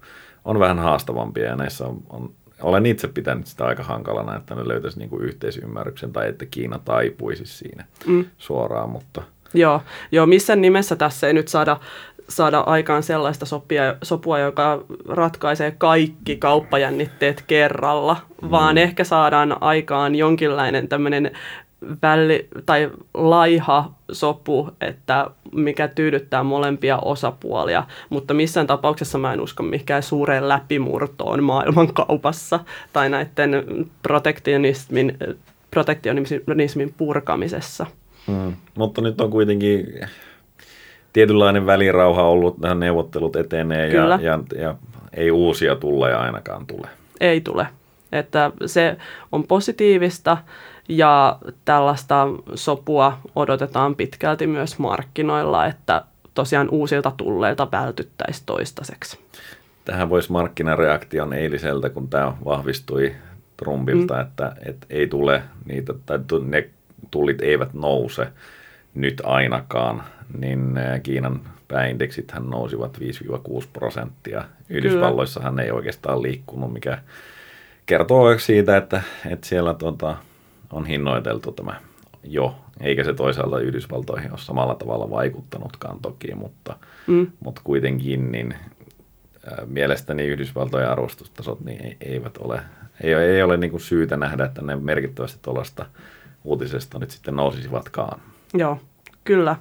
on 0.45 0.59
vähän 0.59 0.79
haastavampia 0.79 1.45
ja 1.45 1.55
näissä 1.55 1.85
on, 1.85 2.03
on 2.09 2.31
olen 2.61 2.85
itse 2.85 3.07
pitänyt 3.07 3.47
sitä 3.47 3.65
aika 3.65 3.83
hankalana, 3.83 4.35
että 4.35 4.55
ne 4.55 4.67
löytäisi 4.67 4.99
niinku 4.99 5.17
yhteisymmärryksen 5.17 6.13
tai 6.13 6.29
että 6.29 6.45
Kiina 6.45 6.79
taipuisi 6.79 7.45
siinä 7.45 7.85
mm. 8.07 8.25
suoraan, 8.37 8.89
mutta... 8.89 9.23
Joo, 9.53 9.81
joo, 10.11 10.25
missään 10.25 10.61
nimessä 10.61 10.95
tässä 10.95 11.27
ei 11.27 11.33
nyt 11.33 11.47
saada, 11.47 11.79
saada 12.29 12.59
aikaan 12.59 13.03
sellaista 13.03 13.45
sopia, 13.45 13.95
sopua, 14.03 14.39
joka 14.39 14.83
ratkaisee 15.07 15.71
kaikki 15.71 16.37
kauppajännitteet 16.37 17.43
kerralla, 17.47 18.17
mm. 18.41 18.51
vaan 18.51 18.77
ehkä 18.77 19.03
saadaan 19.03 19.63
aikaan 19.63 20.15
jonkinlainen 20.15 20.87
tämmöinen 20.87 21.31
väli, 22.01 22.47
tai 22.65 22.89
laiha 23.13 23.91
sopu, 24.11 24.69
että 24.81 25.27
mikä 25.51 25.87
tyydyttää 25.87 26.43
molempia 26.43 26.97
osapuolia, 26.97 27.83
mutta 28.09 28.33
missään 28.33 28.67
tapauksessa 28.67 29.17
mä 29.17 29.33
en 29.33 29.41
usko 29.41 29.63
mikään 29.63 30.03
suureen 30.03 30.49
läpimurtoon 30.49 31.43
maailmankaupassa 31.43 32.59
tai 32.93 33.09
näiden 33.09 33.65
protektionismin, 34.03 35.17
protektionismin 35.71 36.93
purkamisessa. 36.97 37.85
Hmm. 38.27 38.53
Mutta 38.77 39.01
nyt 39.01 39.21
on 39.21 39.31
kuitenkin 39.31 39.87
tietynlainen 41.13 41.65
välirauha 41.65 42.23
ollut, 42.23 42.61
tähän 42.61 42.79
neuvottelut 42.79 43.35
etenee 43.35 43.87
ja, 43.87 44.19
ja, 44.21 44.39
ja 44.57 44.75
ei 45.13 45.31
uusia 45.31 45.75
tulleja 45.75 46.19
ainakaan 46.19 46.65
tule. 46.67 46.87
Ei 47.19 47.41
tule. 47.41 47.67
Että 48.11 48.51
se 48.65 48.97
on 49.31 49.47
positiivista 49.47 50.37
ja 50.89 51.37
tällaista 51.65 52.27
sopua 52.55 53.17
odotetaan 53.35 53.95
pitkälti 53.95 54.47
myös 54.47 54.79
markkinoilla, 54.79 55.65
että 55.65 56.03
tosiaan 56.33 56.69
uusilta 56.69 57.11
tulleilta 57.17 57.71
vältyttäisiin 57.71 58.45
toistaiseksi. 58.45 59.19
Tähän 59.85 60.09
voisi 60.09 60.31
markkinareaktion 60.31 61.33
eiliseltä, 61.33 61.89
kun 61.89 62.07
tämä 62.07 62.33
vahvistui 62.45 63.15
Trumpilta, 63.57 64.13
mm. 64.13 64.21
että, 64.21 64.55
että 64.65 64.87
ei 64.89 65.07
tule 65.07 65.43
niitä, 65.65 65.93
tai 66.05 66.19
ne 66.45 66.69
tullit 67.11 67.41
eivät 67.41 67.73
nouse 67.73 68.27
nyt 68.95 69.21
ainakaan, 69.25 70.03
niin 70.37 70.79
Kiinan 71.03 71.39
pääindeksithän 71.67 72.49
nousivat 72.49 72.97
5-6 72.97 73.01
prosenttia. 73.73 74.43
Yhdysvalloissahan 74.69 75.59
ei 75.59 75.71
oikeastaan 75.71 76.21
liikkunut, 76.21 76.73
mikä 76.73 76.97
kertoo 77.85 78.39
siitä, 78.39 78.77
että, 78.77 79.01
että 79.31 79.47
siellä 79.47 79.73
tuota, 79.73 80.17
on 80.73 80.85
hinnoiteltu 80.85 81.51
tämä 81.51 81.75
jo, 82.23 82.55
eikä 82.79 83.03
se 83.03 83.13
toisaalta 83.13 83.59
Yhdysvaltoihin 83.59 84.31
ole 84.31 84.39
samalla 84.39 84.75
tavalla 84.75 85.09
vaikuttanutkaan 85.09 85.99
toki, 85.99 86.35
mutta, 86.35 86.77
mm. 87.07 87.31
mutta 87.39 87.61
kuitenkin 87.63 88.31
niin 88.31 88.55
ää, 89.51 89.65
mielestäni 89.65 90.23
Yhdysvaltojen 90.23 90.89
arvostustasot 90.89 91.59
niin 91.59 91.97
eivät 92.01 92.37
ole, 92.37 92.61
ei, 93.03 93.13
ei 93.13 93.43
ole 93.43 93.57
niin 93.57 93.71
kuin 93.71 93.81
syytä 93.81 94.17
nähdä, 94.17 94.45
että 94.45 94.61
ne 94.61 94.75
merkittävästi 94.75 95.39
tuollaista 95.41 95.85
uutisesta 96.43 96.99
nyt 96.99 97.11
sitten 97.11 97.35
nousisivatkaan. 97.35 98.21
Joo, 98.53 98.77
kyllä. 99.23 99.55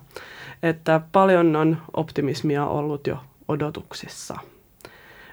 Että 0.63 1.01
paljon 1.13 1.57
on 1.57 1.77
optimismia 1.97 2.67
ollut 2.67 3.07
jo 3.07 3.19
odotuksissa. 3.49 4.37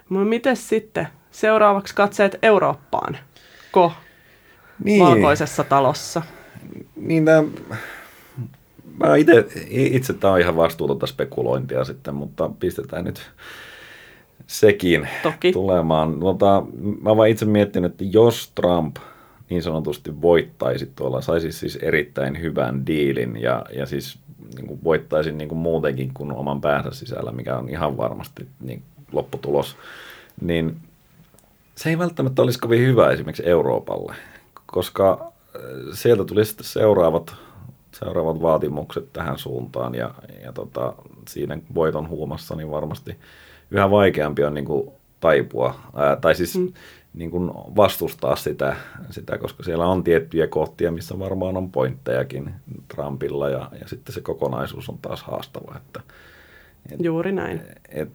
Mutta 0.08 0.28
miten 0.28 0.56
sitten 0.56 1.08
seuraavaksi 1.40 1.94
katseet 1.94 2.38
Eurooppaan? 2.42 3.18
Ko 3.72 3.92
niin. 4.84 5.04
valkoisessa 5.04 5.64
talossa. 5.64 6.22
Niin 6.96 7.24
tämä, 7.24 7.44
mä 9.00 9.16
itse, 9.16 9.46
itse 9.70 10.12
tämä 10.12 10.32
on 10.32 10.40
ihan 10.40 10.56
vastuutonta 10.56 11.06
spekulointia 11.06 11.84
sitten, 11.84 12.14
mutta 12.14 12.50
pistetään 12.60 13.04
nyt 13.04 13.30
sekin 14.46 15.08
Toki. 15.22 15.52
tulemaan. 15.52 16.20
Tota, 16.20 16.62
mä 17.02 17.16
vaan 17.16 17.28
itse 17.28 17.44
miettinyt, 17.44 17.92
että 17.92 18.04
jos 18.04 18.52
Trump 18.54 18.96
niin 19.50 19.62
sanotusti 19.62 20.22
voittaisi 20.22 20.92
tuolla, 20.96 21.20
saisi 21.20 21.52
siis 21.52 21.76
erittäin 21.76 22.40
hyvän 22.40 22.86
diilin 22.86 23.40
ja, 23.40 23.64
ja 23.72 23.86
siis 23.86 24.18
niin 24.56 24.66
kuin 24.66 24.84
voittaisi 24.84 25.32
niin 25.32 25.48
kuin 25.48 25.58
muutenkin 25.58 26.10
kuin 26.14 26.32
oman 26.32 26.60
päänsä 26.60 26.90
sisällä, 26.90 27.32
mikä 27.32 27.56
on 27.56 27.68
ihan 27.68 27.96
varmasti 27.96 28.46
niin 28.60 28.82
lopputulos, 29.12 29.76
niin 30.40 30.76
se 31.78 31.90
ei 31.90 31.98
välttämättä 31.98 32.42
olisi 32.42 32.58
kovin 32.58 32.86
hyvä 32.86 33.10
esimerkiksi 33.10 33.48
Euroopalle 33.48 34.14
koska 34.72 35.32
äh, 35.56 35.62
sieltä 35.92 36.24
tuli 36.24 36.44
sitten 36.44 36.66
seuraavat, 36.66 37.34
seuraavat 37.92 38.42
vaatimukset 38.42 39.12
tähän 39.12 39.38
suuntaan 39.38 39.94
ja, 39.94 40.14
ja 40.44 40.52
tota, 40.52 40.94
siinä 41.28 41.58
voiton 41.74 42.08
huumassa 42.08 42.56
niin 42.56 42.70
varmasti 42.70 43.16
yhä 43.70 43.90
vaikeampi 43.90 44.44
on 44.44 44.54
niin 44.54 44.64
kuin 44.64 44.90
taipua, 45.20 45.74
ää, 45.96 46.16
tai 46.16 46.34
siis 46.34 46.58
mm. 46.58 46.72
niin 47.14 47.30
kuin 47.30 47.50
vastustaa 47.76 48.36
sitä, 48.36 48.76
sitä, 49.10 49.38
koska 49.38 49.62
siellä 49.62 49.86
on 49.86 50.04
tiettyjä 50.04 50.46
kohtia, 50.46 50.92
missä 50.92 51.18
varmaan 51.18 51.56
on 51.56 51.72
pointtejakin 51.72 52.54
Trumpilla 52.94 53.48
ja, 53.48 53.70
ja 53.80 53.88
sitten 53.88 54.14
se 54.14 54.20
kokonaisuus 54.20 54.88
on 54.88 54.98
taas 55.02 55.22
haastava, 55.22 55.76
että 55.76 56.00
et, 56.92 57.04
Juuri 57.04 57.32
näin. 57.32 57.60
Et, 57.60 57.78
et, 57.88 58.08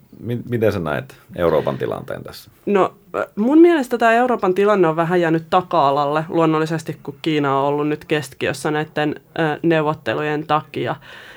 miten 0.49 0.71
sä 0.71 0.79
näet 0.79 1.15
Euroopan 1.35 1.77
tilanteen 1.77 2.23
tässä? 2.23 2.51
No 2.65 2.93
mun 3.35 3.61
mielestä 3.61 3.97
tämä 3.97 4.13
Euroopan 4.13 4.53
tilanne 4.53 4.87
on 4.87 4.95
vähän 4.95 5.21
jäänyt 5.21 5.43
taka-alalle 5.49 6.25
luonnollisesti, 6.29 6.97
kun 7.03 7.15
Kiina 7.21 7.59
on 7.59 7.65
ollut 7.65 7.87
nyt 7.87 8.05
keskiössä 8.05 8.71
näiden 8.71 9.15
ö, 9.39 9.59
neuvottelujen 9.63 10.47
takia. 10.47 10.95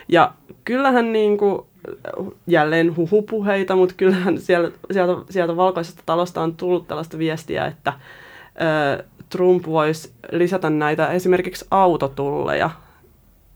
Ja 0.08 0.32
kyllähän 0.64 1.12
niin 1.12 1.38
kuin, 1.38 1.62
jälleen 2.46 2.96
huhupuheita, 2.96 3.76
mutta 3.76 3.94
kyllähän 3.98 4.40
siellä, 4.40 4.70
sieltä, 4.92 5.32
sieltä 5.32 5.56
valkoisesta 5.56 6.02
talosta 6.06 6.42
on 6.42 6.56
tullut 6.56 6.88
tällaista 6.88 7.18
viestiä, 7.18 7.66
että 7.66 7.92
ö, 9.00 9.04
Trump 9.28 9.66
voisi 9.66 10.12
lisätä 10.32 10.70
näitä 10.70 11.12
esimerkiksi 11.12 11.66
autotulleja 11.70 12.70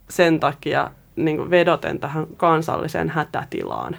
sen 0.09 0.41
takia, 0.41 0.91
niin 1.17 1.37
kuin 1.37 1.51
vedoten 1.51 1.99
tähän 1.99 2.27
kansalliseen 2.37 3.09
hätätilaan, 3.09 3.97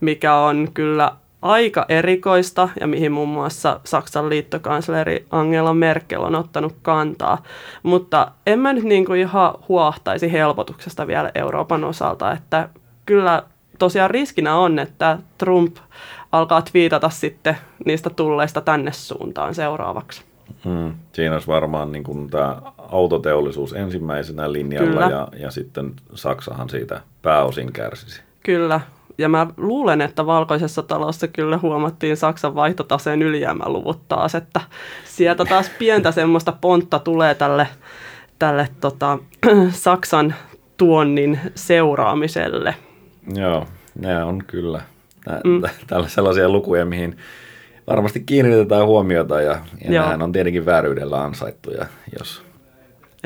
mikä 0.00 0.34
on 0.34 0.68
kyllä 0.74 1.12
aika 1.42 1.86
erikoista 1.88 2.68
ja 2.80 2.86
mihin 2.86 3.12
muun 3.12 3.28
muassa 3.28 3.80
Saksan 3.84 4.28
liittokansleri 4.28 5.26
Angela 5.30 5.74
Merkel 5.74 6.22
on 6.22 6.34
ottanut 6.34 6.74
kantaa. 6.82 7.42
Mutta 7.82 8.32
en 8.46 8.58
mä 8.58 8.72
nyt 8.72 8.84
niin 8.84 9.04
kuin 9.04 9.20
ihan 9.20 9.54
huahtaisi 9.68 10.32
helpotuksesta 10.32 11.06
vielä 11.06 11.30
Euroopan 11.34 11.84
osalta, 11.84 12.32
että 12.32 12.68
kyllä 13.06 13.42
tosiaan 13.78 14.10
riskinä 14.10 14.56
on, 14.56 14.78
että 14.78 15.18
Trump 15.38 15.76
alkaa 16.32 16.62
twiitata 16.62 17.10
sitten 17.10 17.56
niistä 17.84 18.10
tulleista 18.10 18.60
tänne 18.60 18.92
suuntaan 18.92 19.54
seuraavaksi. 19.54 20.31
Hmm. 20.64 20.94
Siinä 21.12 21.34
olisi 21.34 21.46
varmaan 21.48 21.92
niin 21.92 22.04
kuin 22.04 22.30
tämä 22.30 22.62
autoteollisuus 22.78 23.72
ensimmäisenä 23.72 24.52
linjalla 24.52 24.90
Kyllä. 24.90 25.06
ja, 25.06 25.28
ja 25.36 25.50
sitten 25.50 25.92
Saksahan 26.14 26.68
siitä 26.68 27.00
pääosin 27.22 27.72
kärsisi. 27.72 28.22
Kyllä. 28.42 28.80
Ja 29.18 29.28
mä 29.28 29.46
luulen, 29.56 30.00
että 30.00 30.26
valkoisessa 30.26 30.82
talossa 30.82 31.28
kyllä 31.28 31.58
huomattiin 31.58 32.16
Saksan 32.16 32.54
vaihtotaseen 32.54 33.22
ylijäämäluvut 33.22 34.00
taas, 34.08 34.34
että 34.34 34.60
sieltä 35.04 35.44
taas 35.44 35.70
pientä 35.78 36.12
semmoista 36.12 36.52
pontta 36.60 36.98
tulee 36.98 37.34
tälle, 37.34 37.68
tälle 38.38 38.68
tota, 38.80 39.18
Saksan 39.70 40.34
tuonnin 40.76 41.40
seuraamiselle. 41.54 42.74
Joo, 43.34 43.66
ne 43.94 44.24
on 44.24 44.44
kyllä 44.46 44.80
Tä, 45.24 45.40
mm. 45.44 45.62
Täällä 45.86 46.08
sellaisia 46.08 46.48
lukuja, 46.48 46.84
mihin 46.84 47.16
varmasti 47.92 48.20
kiinnitetään 48.20 48.86
huomiota 48.86 49.40
ja, 49.40 49.58
ja 49.84 49.90
nämähän 49.90 50.22
on 50.22 50.32
tietenkin 50.32 50.66
vääryydellä 50.66 51.22
ansaittuja, 51.22 51.86
jos 52.18 52.42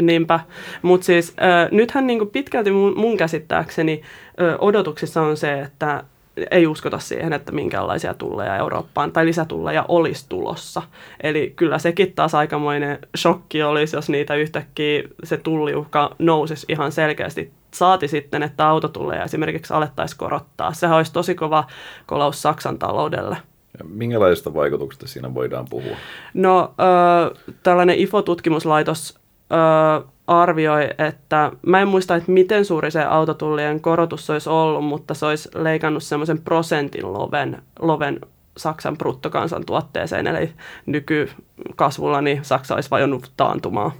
Niinpä, 0.00 0.40
mutta 0.82 1.04
siis 1.04 1.34
äh, 1.42 1.68
nythän 1.70 2.06
niinku 2.06 2.26
pitkälti 2.26 2.70
mun, 2.70 2.98
mun 2.98 3.16
käsittääkseni 3.16 4.02
äh, 4.40 4.56
odotuksissa 4.58 5.22
on 5.22 5.36
se, 5.36 5.60
että 5.60 6.04
ei 6.50 6.66
uskota 6.66 6.98
siihen, 6.98 7.32
että 7.32 7.52
minkäänlaisia 7.52 8.14
tulleja 8.14 8.56
Eurooppaan 8.56 9.12
tai 9.12 9.26
lisätulleja 9.26 9.84
olisi 9.88 10.26
tulossa. 10.28 10.82
Eli 11.22 11.52
kyllä 11.56 11.78
sekin 11.78 12.12
taas 12.12 12.34
aikamoinen 12.34 12.98
shokki 13.16 13.62
olisi, 13.62 13.96
jos 13.96 14.08
niitä 14.08 14.34
yhtäkkiä 14.34 15.02
se 15.24 15.36
tulliuhka 15.36 16.14
nousisi 16.18 16.66
ihan 16.68 16.92
selkeästi. 16.92 17.52
Saati 17.74 18.08
sitten, 18.08 18.42
että 18.42 18.68
autotulleja 18.68 19.24
esimerkiksi 19.24 19.74
alettaisiin 19.74 20.18
korottaa. 20.18 20.72
Sehän 20.72 20.96
olisi 20.96 21.12
tosi 21.12 21.34
kova 21.34 21.64
kolaus 22.06 22.42
Saksan 22.42 22.78
taloudelle. 22.78 23.36
Minkälaisista 23.84 24.54
vaikutuksista 24.54 25.06
siinä 25.06 25.34
voidaan 25.34 25.66
puhua? 25.70 25.96
No, 26.34 26.74
äh, 26.80 27.56
tällainen 27.62 27.96
IFO-tutkimuslaitos 27.96 29.18
äh, 29.52 30.08
arvioi, 30.26 30.88
että 30.98 31.52
mä 31.66 31.80
en 31.80 31.88
muista, 31.88 32.16
että 32.16 32.32
miten 32.32 32.64
suuri 32.64 32.90
se 32.90 33.02
autotullien 33.02 33.80
korotus 33.80 34.30
olisi 34.30 34.48
ollut, 34.48 34.84
mutta 34.84 35.14
se 35.14 35.26
olisi 35.26 35.48
leikannut 35.54 36.02
semmoisen 36.02 36.40
prosentin 36.40 37.12
loven, 37.12 37.62
loven 37.80 38.20
Saksan 38.56 38.98
bruttokansantuotteeseen, 38.98 40.26
eli 40.26 40.50
nykykasvulla 40.86 42.20
niin 42.20 42.44
Saksa 42.44 42.74
olisi 42.74 42.90
vajonnut 42.90 43.32
taantumaan. 43.36 43.92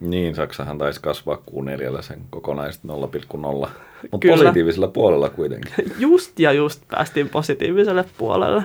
Niin, 0.00 0.34
Saksahan 0.34 0.78
taisi 0.78 1.00
kasvaa 1.00 1.36
Q4 1.50 2.02
sen 2.02 2.20
kokonaisesti 2.30 2.88
0,0, 2.88 3.68
mutta 4.10 4.28
positiivisella 4.28 4.88
puolella 4.88 5.28
kuitenkin. 5.28 5.72
Just 5.98 6.40
ja 6.40 6.52
just 6.52 6.82
päästiin 6.90 7.28
positiiviselle 7.28 8.04
puolelle. 8.18 8.64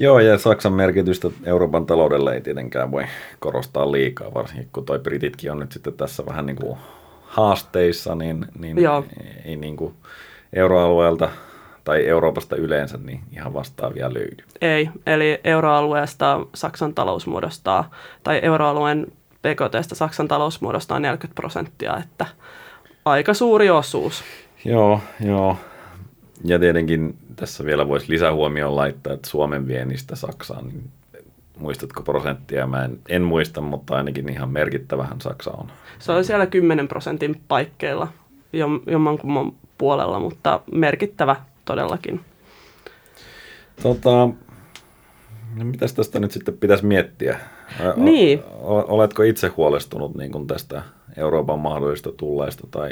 Joo, 0.00 0.20
ja 0.20 0.38
Saksan 0.38 0.72
merkitystä 0.72 1.28
Euroopan 1.44 1.86
taloudelle 1.86 2.34
ei 2.34 2.40
tietenkään 2.40 2.90
voi 2.90 3.04
korostaa 3.38 3.92
liikaa, 3.92 4.34
varsinkin 4.34 4.68
kun 4.72 4.84
toi 4.84 4.98
Brititkin 4.98 5.52
on 5.52 5.58
nyt 5.58 5.72
sitten 5.72 5.92
tässä 5.92 6.26
vähän 6.26 6.46
niin 6.46 6.56
kuin 6.56 6.78
haasteissa, 7.26 8.14
niin, 8.14 8.46
niin 8.58 8.82
Joo. 8.82 9.04
ei 9.44 9.56
niin 9.56 9.76
kuin 9.76 9.94
euroalueelta 10.52 11.30
tai 11.84 12.06
Euroopasta 12.06 12.56
yleensä 12.56 12.98
niin 13.04 13.20
ihan 13.32 13.54
vastaavia 13.54 14.14
löydy. 14.14 14.44
Ei, 14.60 14.88
eli 15.06 15.40
euroalueesta 15.44 16.46
Saksan 16.54 16.94
talous 16.94 17.26
muodostaa, 17.26 17.90
tai 18.24 18.40
euroalueen 18.42 19.06
PKTstä 19.42 19.94
Saksan 19.94 20.28
talous 20.28 20.60
muodostaa 20.60 21.00
40 21.00 21.34
prosenttia, 21.34 21.96
että 21.96 22.26
aika 23.04 23.34
suuri 23.34 23.70
osuus. 23.70 24.24
Joo, 24.64 25.00
joo. 25.20 25.56
Ja 26.44 26.58
tietenkin 26.58 27.16
tässä 27.36 27.64
vielä 27.64 27.88
voisi 27.88 28.12
lisähuomioon 28.12 28.76
laittaa, 28.76 29.12
että 29.12 29.30
Suomen 29.30 29.66
viennistä 29.66 30.16
Saksaan, 30.16 30.66
niin 30.68 30.90
muistatko 31.58 32.02
prosenttia? 32.02 32.66
Mä 32.66 32.84
en, 32.84 32.98
en 33.08 33.22
muista, 33.22 33.60
mutta 33.60 33.96
ainakin 33.96 34.28
ihan 34.28 34.48
merkittävähän 34.50 35.20
Saksa 35.20 35.50
on. 35.50 35.70
Se 35.98 36.12
on 36.12 36.24
siellä 36.24 36.46
10 36.46 36.88
prosentin 36.88 37.40
paikkeilla 37.48 38.08
jom- 38.52 38.90
jommankumman 38.92 39.52
puolella, 39.78 40.20
mutta 40.20 40.60
merkittävä 40.72 41.36
todellakin. 41.64 42.20
Tota, 43.82 44.10
no 45.54 45.64
mitäs 45.64 45.92
tästä 45.94 46.20
nyt 46.20 46.30
sitten 46.32 46.56
pitäisi 46.56 46.86
miettiä? 46.86 47.38
O- 47.80 47.92
Niin. 48.04 48.42
Oletko 48.88 49.22
itse 49.22 49.48
huolestunut 49.48 50.14
niin 50.14 50.32
kuin 50.32 50.46
tästä 50.46 50.82
Euroopan 51.16 51.58
mahdollisista 51.58 52.12
tulleista? 52.12 52.66
Tai, 52.70 52.90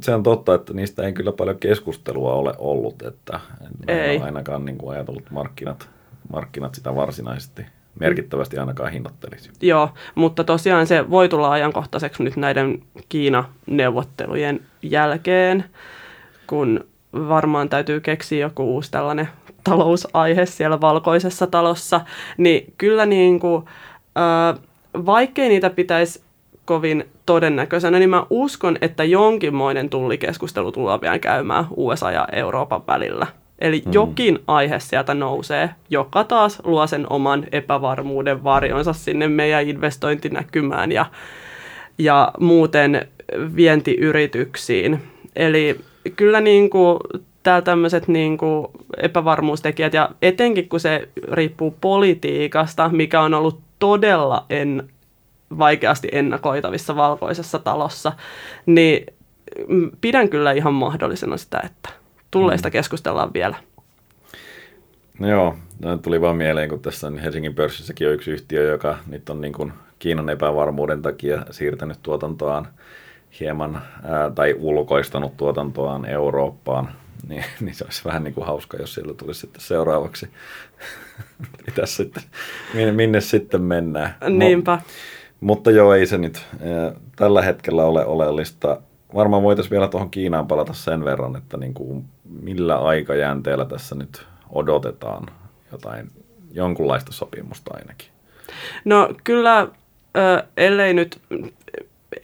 se 0.00 0.14
on 0.14 0.22
totta, 0.22 0.54
että 0.54 0.74
niistä 0.74 1.02
ei 1.02 1.12
kyllä 1.12 1.32
paljon 1.32 1.58
keskustelua 1.58 2.32
ole 2.32 2.54
ollut, 2.58 3.02
että, 3.02 3.40
en 3.88 3.98
Ei. 3.98 4.16
ole 4.16 4.24
ainakaan 4.24 4.64
niin 4.64 4.78
kuin 4.78 4.94
ajatellut 4.94 5.30
markkinat, 5.30 5.88
markkinat 6.32 6.74
sitä 6.74 6.94
varsinaisesti 6.94 7.66
merkittävästi 8.00 8.58
ainakaan 8.58 8.92
hinnoittelisi. 8.92 9.50
Joo, 9.60 9.90
mutta 10.14 10.44
tosiaan 10.44 10.86
se 10.86 11.10
voi 11.10 11.28
tulla 11.28 11.50
ajankohtaiseksi 11.50 12.22
nyt 12.22 12.36
näiden 12.36 12.82
Kiina-neuvottelujen 13.08 14.60
jälkeen, 14.82 15.64
kun 16.46 16.84
varmaan 17.12 17.68
täytyy 17.68 18.00
keksiä 18.00 18.38
joku 18.38 18.74
uusi 18.74 18.90
tällainen 18.90 19.28
talousaihe 19.64 20.46
siellä 20.46 20.80
valkoisessa 20.80 21.46
talossa, 21.46 22.00
niin 22.36 22.74
kyllä 22.78 23.06
niin 23.06 23.40
kuin, 23.40 23.64
äh, 24.18 24.60
vaikkei 25.06 25.48
niitä 25.48 25.70
pitäisi 25.70 26.22
kovin 26.64 27.08
todennäköisenä, 27.28 27.98
niin 27.98 28.10
mä 28.10 28.26
uskon, 28.30 28.78
että 28.80 29.04
jonkinmoinen 29.04 29.90
tullikeskustelu 29.90 30.72
tullaan 30.72 31.00
vielä 31.00 31.18
käymään 31.18 31.66
USA 31.76 32.10
ja 32.10 32.28
Euroopan 32.32 32.82
välillä. 32.86 33.26
Eli 33.58 33.82
mm. 33.86 33.92
jokin 33.92 34.38
aihe 34.46 34.80
sieltä 34.80 35.14
nousee, 35.14 35.70
joka 35.90 36.24
taas 36.24 36.62
luo 36.64 36.86
sen 36.86 37.06
oman 37.10 37.46
epävarmuuden 37.52 38.44
varjonsa 38.44 38.92
sinne 38.92 39.28
meidän 39.28 39.68
investointinäkymään 39.68 40.92
ja, 40.92 41.06
ja 41.98 42.32
muuten 42.40 43.08
vientiyrityksiin. 43.56 45.02
Eli 45.36 45.80
kyllä 46.16 46.40
niin 46.40 46.70
kuin 46.70 46.98
täällä 47.42 47.62
tämmöiset 47.62 48.08
niin 48.08 48.38
kuin 48.38 48.66
epävarmuustekijät, 48.96 49.94
ja 49.94 50.10
etenkin 50.22 50.68
kun 50.68 50.80
se 50.80 51.08
riippuu 51.32 51.74
politiikasta, 51.80 52.88
mikä 52.88 53.20
on 53.20 53.34
ollut 53.34 53.60
todella 53.78 54.44
en, 54.50 54.88
vaikeasti 55.58 56.08
ennakoitavissa 56.12 56.96
valkoisessa 56.96 57.58
talossa, 57.58 58.12
niin 58.66 59.06
mm, 59.68 59.90
pidän 60.00 60.28
kyllä 60.28 60.52
ihan 60.52 60.74
mahdollisena 60.74 61.36
sitä, 61.36 61.60
että 61.64 61.88
tulleista 62.30 62.70
keskustellaan 62.70 63.30
vielä. 63.34 63.56
No 65.18 65.28
joo, 65.28 65.56
no 65.80 65.98
tuli 65.98 66.20
vaan 66.20 66.36
mieleen, 66.36 66.68
kun 66.68 66.80
tässä 66.80 67.06
on 67.06 67.18
Helsingin 67.18 67.54
pörssissäkin 67.54 68.08
on 68.08 68.14
yksi 68.14 68.30
yhtiö, 68.30 68.70
joka 68.70 68.98
nyt 69.06 69.30
on 69.30 69.40
niin 69.40 69.52
kuin 69.52 69.72
Kiinan 69.98 70.28
epävarmuuden 70.28 71.02
takia 71.02 71.46
siirtänyt 71.50 71.98
tuotantoaan 72.02 72.68
hieman, 73.40 73.82
ää, 74.04 74.30
tai 74.30 74.54
ulkoistanut 74.58 75.36
tuotantoaan 75.36 76.04
Eurooppaan, 76.04 76.88
niin, 77.28 77.44
niin 77.60 77.74
se 77.74 77.84
olisi 77.84 78.04
vähän 78.04 78.24
niin 78.24 78.34
kuin 78.34 78.46
hauska, 78.46 78.76
jos 78.76 78.94
siellä 78.94 79.14
tulisi 79.14 79.40
sitten 79.40 79.60
seuraavaksi. 79.60 80.28
Mitäs 81.66 81.96
sitten, 81.96 82.22
minne, 82.74 82.92
minne 82.92 83.20
sitten 83.20 83.62
mennään? 83.62 84.14
Niinpä. 84.28 84.78
Mutta 85.40 85.70
joo, 85.70 85.94
ei 85.94 86.06
se 86.06 86.18
nyt 86.18 86.46
ää, 86.60 86.92
tällä 87.16 87.42
hetkellä 87.42 87.84
ole 87.84 88.06
oleellista. 88.06 88.80
Varmaan 89.14 89.42
voitaisiin 89.42 89.70
vielä 89.70 89.88
tuohon 89.88 90.10
Kiinaan 90.10 90.46
palata 90.46 90.72
sen 90.72 91.04
verran, 91.04 91.36
että 91.36 91.56
niin 91.56 91.74
kuin 91.74 92.04
millä 92.42 92.78
aikajänteellä 92.78 93.64
tässä 93.64 93.94
nyt 93.94 94.26
odotetaan 94.50 95.26
jotain, 95.72 96.10
jonkunlaista 96.52 97.12
sopimusta 97.12 97.74
ainakin. 97.74 98.08
No 98.84 99.08
kyllä, 99.24 99.68
ö, 100.16 100.42
ellei 100.56 100.94
nyt 100.94 101.20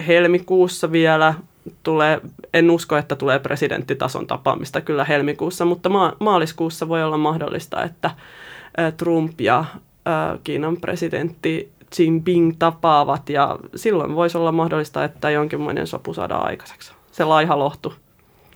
helmikuussa 0.06 0.92
vielä 0.92 1.34
tulee, 1.82 2.20
en 2.54 2.70
usko, 2.70 2.96
että 2.96 3.16
tulee 3.16 3.38
presidenttitason 3.38 4.26
tapaamista 4.26 4.80
kyllä 4.80 5.04
helmikuussa, 5.04 5.64
mutta 5.64 5.88
ma- 5.88 6.16
maaliskuussa 6.20 6.88
voi 6.88 7.02
olla 7.02 7.18
mahdollista, 7.18 7.82
että 7.82 8.10
ö, 8.78 8.92
Trump 8.92 9.40
ja 9.40 9.64
Kiinan 10.44 10.76
presidentti 10.76 11.72
Xi 11.96 12.04
Jinping 12.04 12.54
tapaavat 12.58 13.28
ja 13.28 13.58
silloin 13.76 14.14
voisi 14.14 14.38
olla 14.38 14.52
mahdollista, 14.52 15.04
että 15.04 15.30
jonkinmoinen 15.30 15.86
sopu 15.86 16.14
saadaan 16.14 16.46
aikaiseksi. 16.46 16.92
Se 17.12 17.24
laiha 17.24 17.58
lohtu 17.58 17.94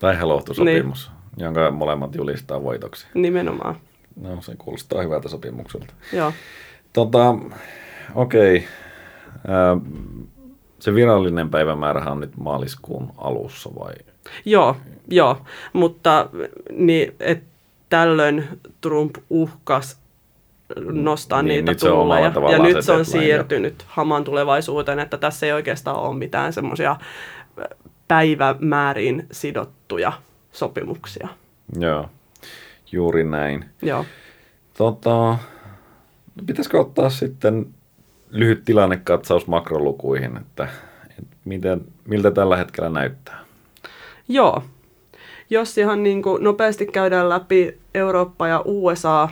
Tai 0.01 0.19
helohtusopimus, 0.19 1.11
niin. 1.37 1.45
jonka 1.45 1.71
molemmat 1.71 2.15
julistaa 2.15 2.63
voitoksi. 2.63 3.07
nimenomaan. 3.15 3.77
No, 4.21 4.41
se 4.43 4.55
kuulostaa 4.59 5.03
hyvältä 5.03 5.29
sopimukselta. 5.29 5.95
Joo. 6.13 6.33
Tota, 6.93 7.35
okei. 8.15 8.69
Ää, 9.49 9.77
Se 10.79 10.95
virallinen 10.95 11.51
päivämäärä 11.51 12.11
on 12.11 12.21
nyt 12.21 12.37
maaliskuun 12.37 13.13
alussa 13.19 13.71
vai? 13.79 13.93
Joo, 14.45 14.77
joo, 15.09 15.39
mutta 15.73 16.29
niin, 16.73 17.15
et 17.21 17.43
tällöin 17.89 18.45
Trump 18.81 19.17
uhkas 19.31 20.01
nostaa 20.77 21.43
Niin, 21.43 21.65
niitä 21.65 21.89
tulleja. 21.89 22.25
Ja 22.25 22.31
tavallaan 22.31 22.63
nyt 22.63 22.85
se 22.85 22.93
on 22.93 23.05
siirtynyt 23.05 23.85
hamaan 23.87 24.25
tulevaisuuteen, 24.25 24.99
että 24.99 25.19
tässä 25.19 25.47
ei 25.47 25.53
oikeastaan 25.53 25.97
ole 25.97 26.17
mitään 26.17 26.53
semmoisia 26.53 26.97
päivämääriin 28.09 29.27
sidottuja 29.33 30.13
sopimuksia. 30.53 31.29
Joo, 31.79 32.09
juuri 32.93 33.25
näin. 33.25 33.65
Joo. 33.83 34.05
Tota, 34.79 35.39
pitäisikö 36.47 36.81
ottaa 36.81 37.11
sitten 37.11 37.67
lyhyt 38.31 38.65
tilannekatsaus 38.65 39.47
makrolukuihin, 39.47 40.37
että, 40.37 40.69
että 41.19 41.37
miten, 41.45 41.81
miltä 42.05 42.31
tällä 42.31 42.57
hetkellä 42.57 42.91
näyttää? 42.91 43.39
Joo. 44.29 44.63
Jos 45.51 45.79
ihan 45.79 46.03
niin 46.03 46.23
kuin 46.23 46.45
nopeasti 46.45 46.87
käydään 46.87 47.29
läpi 47.29 47.79
Eurooppa 47.95 48.49
ja 48.49 48.63
USA, 48.65 49.29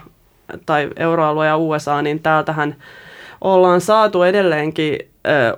tai 0.66 0.88
euroalue 0.96 1.46
ja 1.46 1.56
USA, 1.56 2.02
niin 2.02 2.22
täältähän 2.22 2.76
ollaan 3.40 3.80
saatu 3.80 4.22
edelleenkin 4.22 4.98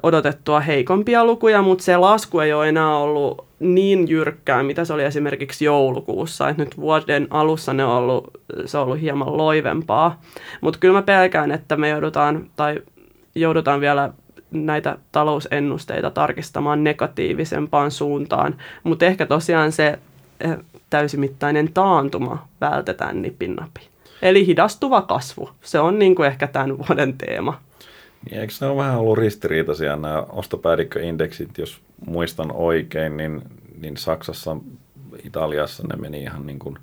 odotettua 0.03 0.61
heikompia 0.61 1.25
lukuja, 1.25 1.63
mutta 1.63 1.85
se 1.85 1.97
lasku 1.97 2.41
ei 2.41 2.53
ole 2.53 2.69
enää 2.69 2.97
ollut 2.97 3.49
niin 3.61 4.09
jyrkkää, 4.09 4.63
mitä 4.63 4.85
se 4.85 4.93
oli 4.93 5.05
esimerkiksi 5.05 5.65
joulukuussa. 5.65 6.49
Et 6.49 6.59
nyt 6.59 6.77
vuoden 6.77 7.27
alussa 7.31 7.73
ne 7.73 7.85
on 7.85 7.93
ollut, 7.93 8.31
se 8.67 8.79
on 8.79 8.85
ollut 8.85 9.01
hieman 9.01 9.37
loivempaa. 9.37 10.21
Mutta 10.61 10.79
kyllä 10.79 10.95
mä 10.95 11.03
pelkään, 11.03 11.51
että 11.51 11.77
me 11.77 11.89
joudutaan, 11.89 12.47
tai 12.57 12.83
joudutaan 13.35 13.81
vielä 13.81 14.11
näitä 14.51 14.99
talousennusteita 15.13 16.11
tarkistamaan 16.11 16.85
negatiivisempaan 16.85 17.91
suuntaan. 17.91 18.55
Mutta 18.83 19.05
ehkä 19.05 19.27
tosiaan 19.27 19.73
se 19.73 19.99
täysimittainen 20.91 21.73
taantuma 21.73 22.49
vältetään 22.61 23.23
nipin 23.23 23.57
napi. 23.57 23.81
Eli 24.23 24.47
hidastuva 24.47 25.03
kasvu. 25.03 25.51
Se 25.63 25.81
on 25.81 25.99
niin 25.99 26.15
kuin 26.15 26.27
ehkä 26.27 26.47
tämän 26.47 26.79
vuoden 26.79 27.19
teema. 27.19 27.61
Niin, 28.31 28.41
eikö 28.41 28.53
ne 28.61 28.67
ole 28.67 28.77
vähän 28.77 28.99
ollut 28.99 29.19
ristiriitaisia 29.19 29.97
nämä 29.97 30.23
ostopäällikköindeksit, 30.29 31.59
jos 31.59 31.81
muistan 32.07 32.53
oikein, 32.53 33.17
niin, 33.17 33.43
niin 33.81 33.97
Saksassa, 33.97 34.57
Italiassa 35.25 35.83
ne 35.87 35.97
meni 35.97 36.23
ihan 36.23 36.47
niin 36.47 36.59
kuin 36.59 36.79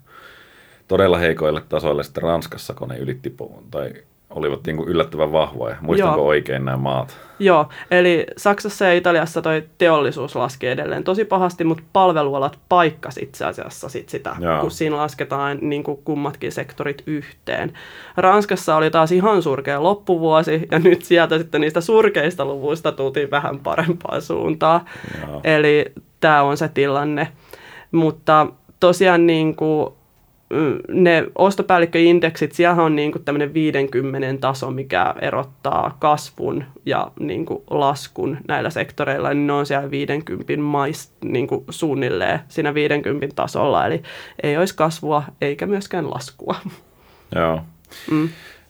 todella 0.87 1.17
heikoille 1.17 1.61
tasoille 1.69 2.03
sitten 2.03 2.23
Ranskassa, 2.23 2.73
kun 2.73 2.87
ne 2.89 2.97
ylitti, 2.97 3.35
tai 3.71 3.93
olivat 4.29 4.59
niin 4.65 4.77
kuin 4.77 4.89
yllättävän 4.89 5.31
vahvoja. 5.31 5.75
Muistanko 5.81 6.17
Joo. 6.17 6.27
oikein 6.27 6.65
nämä 6.65 6.77
maat? 6.77 7.17
Joo, 7.39 7.69
eli 7.91 8.25
Saksassa 8.37 8.85
ja 8.85 8.93
Italiassa 8.93 9.41
toi 9.41 9.63
teollisuus 9.77 10.35
laski 10.35 10.67
edelleen 10.67 11.03
tosi 11.03 11.25
pahasti, 11.25 11.63
mutta 11.63 11.83
palvelualat 11.93 12.59
paikkas 12.69 13.17
itse 13.17 13.45
asiassa 13.45 13.89
sit 13.89 14.09
sitä, 14.09 14.35
Joo. 14.39 14.61
kun 14.61 14.71
siinä 14.71 14.97
lasketaan 14.97 15.57
niin 15.61 15.83
kuin 15.83 15.99
kummatkin 16.03 16.51
sektorit 16.51 17.03
yhteen. 17.07 17.73
Ranskassa 18.17 18.75
oli 18.75 18.91
taas 18.91 19.11
ihan 19.11 19.41
surkea 19.41 19.83
loppuvuosi, 19.83 20.67
ja 20.71 20.79
nyt 20.79 21.01
sieltä 21.01 21.37
sitten 21.37 21.61
niistä 21.61 21.81
surkeista 21.81 22.45
luvuista 22.45 22.91
tultiin 22.91 23.31
vähän 23.31 23.59
parempaan 23.59 24.21
suuntaan. 24.21 24.81
Joo. 25.27 25.41
Eli 25.43 25.85
tämä 26.19 26.41
on 26.41 26.57
se 26.57 26.67
tilanne. 26.67 27.27
Mutta 27.91 28.47
tosiaan 28.79 29.27
niin 29.27 29.55
kuin 29.55 29.93
ne 30.87 31.25
ostopäällikköindeksit, 31.35 32.51
siellä 32.51 32.83
on 32.83 32.95
niin 32.95 33.11
kuin 33.11 33.23
tämmöinen 33.23 33.53
50 33.53 34.41
taso, 34.41 34.71
mikä 34.71 35.15
erottaa 35.21 35.97
kasvun 35.99 36.63
ja 36.85 37.11
niin 37.19 37.45
kuin 37.45 37.63
laskun 37.69 38.37
näillä 38.47 38.69
sektoreilla, 38.69 39.33
niin 39.33 39.47
ne 39.47 39.53
on 39.53 39.65
siellä 39.65 39.91
50 39.91 40.57
maist, 40.57 41.11
niin 41.23 41.47
kuin 41.47 41.63
suunnilleen 41.69 42.39
siinä 42.47 42.73
50 42.73 43.27
tasolla, 43.35 43.85
eli 43.85 44.03
ei 44.43 44.57
olisi 44.57 44.75
kasvua 44.75 45.23
eikä 45.41 45.65
myöskään 45.65 46.11
laskua. 46.11 46.55
Joo. 47.35 47.61
Mm. 48.11 48.29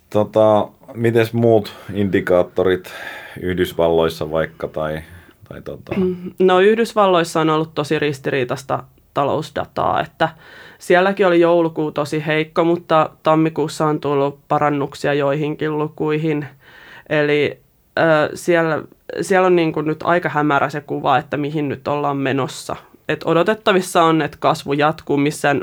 Tota, 0.10 0.68
miten 0.94 1.28
muut 1.34 1.74
indikaattorit 1.94 2.94
Yhdysvalloissa 3.42 4.32
vaikka 4.32 4.68
tai, 4.68 5.02
tai 5.50 5.62
tota... 5.62 5.96
No 6.40 6.60
Yhdysvalloissa 6.60 7.42
on 7.42 7.50
ollut 7.50 7.76
tosi 7.76 8.00
ristiriitasta 8.00 8.84
talousdataa, 9.16 10.02
että 10.02 10.30
sielläkin 10.80 11.28
oli 11.28 11.40
joulukuu 11.40 11.92
tosi 11.92 12.24
heikko, 12.26 12.64
mutta 12.64 13.10
tammikuussa 13.24 13.86
on 13.86 14.00
tullut 14.00 14.40
parannuksia 14.48 15.14
joihinkin 15.14 15.78
lukuihin. 15.78 16.46
Eli 17.10 17.60
äh, 18.00 18.30
siellä, 18.34 18.84
siellä 19.22 19.46
on 19.46 19.56
niin 19.56 19.74
kuin 19.74 19.86
nyt 19.86 20.04
aika 20.04 20.30
hämärä 20.30 20.70
se 20.70 20.82
kuva, 20.82 21.18
että 21.18 21.38
mihin 21.38 21.70
nyt 21.70 21.88
ollaan 21.88 22.18
menossa. 22.18 22.76
Et 23.10 23.22
odotettavissa 23.26 24.04
on, 24.04 24.22
että 24.22 24.38
kasvu 24.40 24.74
jatkuu, 24.74 25.18
missään, 25.18 25.62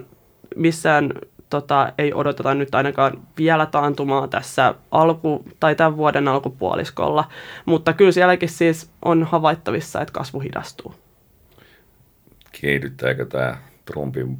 missään 0.57 1.13
tota, 1.51 1.93
ei 1.99 2.15
odoteta 2.15 2.55
nyt 2.55 2.75
ainakaan 2.75 3.13
vielä 3.39 3.67
taantumaa 3.67 4.29
tässä 4.29 4.75
alku, 4.91 5.45
tai 5.61 5.75
tämän 5.75 5.97
vuoden 5.97 6.29
alkupuoliskolla, 6.29 7.25
mutta 7.65 7.93
kyllä 7.93 8.13
sielläkin 8.13 8.49
siis 8.49 8.91
on 9.05 9.25
havaittavissa, 9.25 10.01
että 10.01 10.13
kasvu 10.13 10.41
hidastuu. 10.41 10.95
Kiihdyttääkö 12.53 13.27
tämä 13.27 13.57
Trumpin 13.85 14.39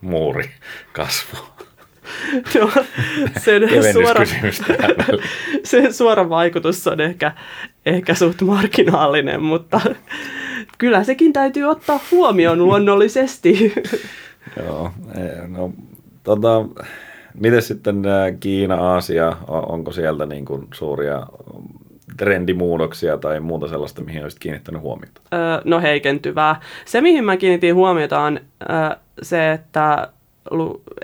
muuri 0.00 0.50
kasvu? 0.92 1.38
No, 2.54 2.70
sen, 3.38 3.62
suora, 3.92 4.24
sen 5.64 5.94
suora 5.94 6.28
vaikutus 6.28 6.86
on 6.86 7.00
ehkä, 7.00 7.32
ehkä 7.86 8.14
suht 8.14 8.42
marginaalinen, 8.42 9.42
mutta 9.42 9.80
kyllä 10.78 11.04
sekin 11.04 11.32
täytyy 11.32 11.64
ottaa 11.64 12.00
huomioon 12.10 12.58
luonnollisesti. 12.58 13.74
Joo, 14.66 14.92
no 15.48 15.72
tota, 16.22 16.64
miten 17.34 17.62
sitten 17.62 18.02
Kiina, 18.40 18.74
Aasia, 18.74 19.36
onko 19.48 19.92
sieltä 19.92 20.26
niin 20.26 20.44
kuin 20.44 20.68
suuria 20.74 21.26
trendimuutoksia 22.16 23.18
tai 23.18 23.40
muuta 23.40 23.68
sellaista, 23.68 24.04
mihin 24.04 24.22
olisit 24.22 24.38
kiinnittänyt 24.38 24.82
huomiota? 24.82 25.20
Öö, 25.34 25.60
no 25.64 25.80
heikentyvää. 25.80 26.60
Se, 26.84 27.00
mihin 27.00 27.24
mä 27.24 27.36
kiinnitin 27.36 27.74
huomiota, 27.74 28.20
on 28.20 28.40
öö, 28.70 28.96
se, 29.22 29.52
että 29.52 30.08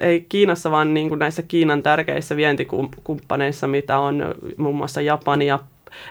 ei 0.00 0.26
Kiinassa, 0.28 0.70
vaan 0.70 0.94
niin 0.94 1.08
kuin 1.08 1.18
näissä 1.18 1.42
Kiinan 1.42 1.82
tärkeissä 1.82 2.36
vientikumppaneissa, 2.36 3.66
mitä 3.66 3.98
on 3.98 4.34
muun 4.56 4.76
muassa 4.76 5.00
Japani 5.00 5.46
ja 5.46 5.58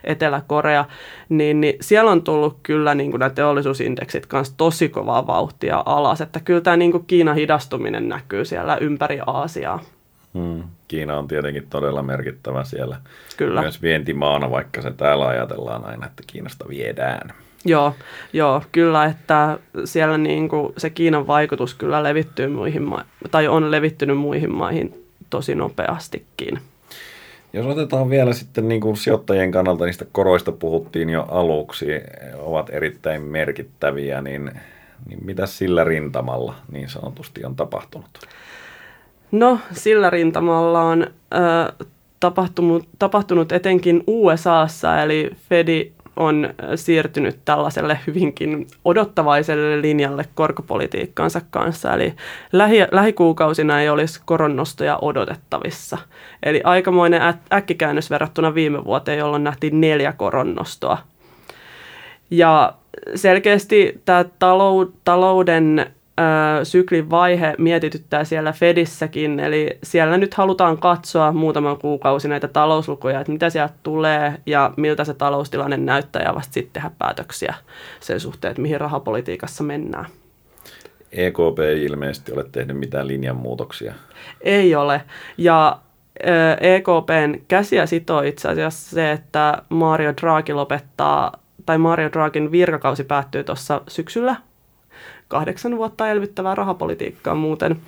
Etelä-Korea, 0.04 0.86
niin, 1.30 1.62
niin 1.62 1.75
siellä 1.82 2.12
on 2.12 2.23
tullut 2.23 2.58
kyllä 2.63 2.95
niin 2.95 3.12
kuin 3.12 3.19
nämä 3.19 3.30
teollisuusindeksit 3.30 4.25
kanssa 4.25 4.54
tosi 4.58 4.89
kovaa 4.89 5.28
vauhtia 5.28 5.84
alas, 5.86 6.21
että 6.21 6.39
kyllä 6.39 6.62
tämä 6.62 6.78
niin 6.78 6.91
kuin 6.91 7.06
Kiinan 7.08 7.36
hidastuminen 7.36 8.10
näkyy 8.10 8.45
siellä 8.45 8.78
ympäri 8.78 9.19
Aasiaa. 9.28 9.80
Hmm. 10.34 10.63
Kiina 10.88 11.18
on 11.18 11.28
tietenkin 11.28 11.68
todella 11.70 12.04
merkittävä 12.04 12.63
siellä 12.63 12.98
kyllä. 13.38 13.62
myös 13.62 13.82
vientimaana, 13.82 14.52
vaikka 14.52 14.82
se 14.82 14.92
täällä 14.92 15.28
ajatellaan 15.28 15.86
aina, 15.86 16.06
että 16.06 16.24
Kiinasta 16.28 16.65
viedään. 16.70 17.34
Joo, 17.65 17.96
joo, 18.34 18.63
kyllä, 18.72 19.06
että 19.06 19.60
siellä 19.86 20.18
niin 20.18 20.50
kuin 20.50 20.74
se 20.78 20.89
Kiinan 20.89 21.28
vaikutus 21.28 21.74
kyllä 21.74 22.04
levittyy 22.04 22.48
muihin 22.48 22.84
ma- 22.84 23.06
tai 23.32 23.48
on 23.48 23.72
levittynyt 23.72 24.18
muihin 24.18 24.52
maihin 24.52 25.06
tosi 25.30 25.56
nopeastikin. 25.56 26.60
Jos 27.54 27.65
otetaan 27.65 28.10
vielä 28.10 28.34
sitten 28.34 28.68
niin 28.68 28.82
kuin 28.82 28.98
sijoittajien 28.98 29.52
kannalta, 29.52 29.86
niistä 29.86 30.06
koroista 30.12 30.52
puhuttiin 30.52 31.10
jo 31.10 31.26
aluksi, 31.32 31.86
ovat 32.38 32.70
erittäin 32.70 33.22
merkittäviä, 33.22 34.22
niin, 34.22 34.52
niin 35.10 35.26
mitä 35.26 35.46
sillä 35.46 35.84
rintamalla 35.84 36.56
niin 36.72 36.89
sanotusti 36.89 37.46
on 37.46 37.56
tapahtunut? 37.56 38.10
No, 39.32 39.60
sillä 39.72 40.10
rintamalla 40.10 40.82
on 40.82 41.04
ö, 41.04 41.86
tapahtunut, 42.20 42.88
tapahtunut 43.00 43.52
etenkin 43.52 44.04
USAssa, 44.08 45.02
eli 45.02 45.32
Fedi 45.50 45.92
on 46.20 46.50
siirtynyt 46.76 47.39
tällaiselle 47.46 48.00
hyvinkin 48.08 48.68
odottavaiselle 48.86 49.82
linjalle 49.82 50.26
korkopolitiikkaansa 50.36 51.42
kanssa. 51.52 51.94
Eli 51.94 52.13
lähi, 52.52 52.78
lähikuukausina 52.92 53.82
ei 53.82 53.89
olisi 53.89 54.22
koronnostoja 54.26 55.00
odotettavissa. 55.02 55.98
Eli 56.44 56.62
aikamoinen 56.63 57.22
äkkikäännös 57.54 58.10
verrattuna 58.10 58.54
viime 58.54 58.86
vuoteen, 58.86 59.18
jolloin 59.18 59.44
nähtiin 59.44 59.82
neljä 59.82 60.13
koronnostoa. 60.13 60.98
Ja 62.30 62.74
selkeästi 63.15 64.02
tämä 64.06 64.26
talouden 65.06 65.92
syklin 66.64 67.10
vaihe 67.10 67.56
mietityttää 67.58 68.24
siellä 68.24 68.52
Fedissäkin, 68.52 69.40
eli 69.40 69.78
siellä 69.84 70.18
nyt 70.18 70.34
halutaan 70.34 70.78
katsoa 70.78 71.32
muutaman 71.32 71.78
kuukausi 71.78 72.28
näitä 72.28 72.48
talouslukuja, 72.48 73.20
että 73.20 73.32
mitä 73.32 73.50
sieltä 73.50 73.74
tulee 73.84 74.34
ja 74.46 74.74
miltä 74.78 75.04
se 75.04 75.14
taloustilanne 75.14 75.78
näyttää 75.78 76.22
ja 76.22 76.36
vasta 76.36 76.54
sitten 76.54 76.74
tehdä 76.74 76.92
päätöksiä 77.00 77.54
sen 78.00 78.20
suhteen, 78.20 78.52
että 78.52 78.62
mihin 78.62 78.82
rahapolitiikassa 78.82 79.63
mennään. 79.63 80.06
EKP 81.12 81.60
ei 81.60 81.84
ilmeisesti 81.86 82.32
ole 82.32 82.46
tehnyt 82.52 82.78
mitään 82.78 83.08
linjanmuutoksia. 83.08 83.94
Ei 84.42 84.76
ole, 84.76 85.02
ja 85.38 85.80
EKPn 86.62 87.42
käsiä 87.48 87.86
sitoo 87.86 88.22
itse 88.22 88.50
asiassa 88.50 88.96
se, 88.96 89.12
että 89.12 89.62
Mario 89.70 90.13
Draghi 90.22 90.54
lopettaa, 90.54 91.32
tai 91.65 91.78
Mario 91.78 92.10
Draghin 92.12 92.52
virkakausi 92.52 93.04
päättyy 93.04 93.44
tuossa 93.44 93.82
syksyllä 93.88 94.36
kahdeksan 95.30 95.77
vuotta 95.77 96.10
elvyttävää 96.10 96.56
rahapolitiikkaa 96.56 97.36
muuten. 97.36 97.82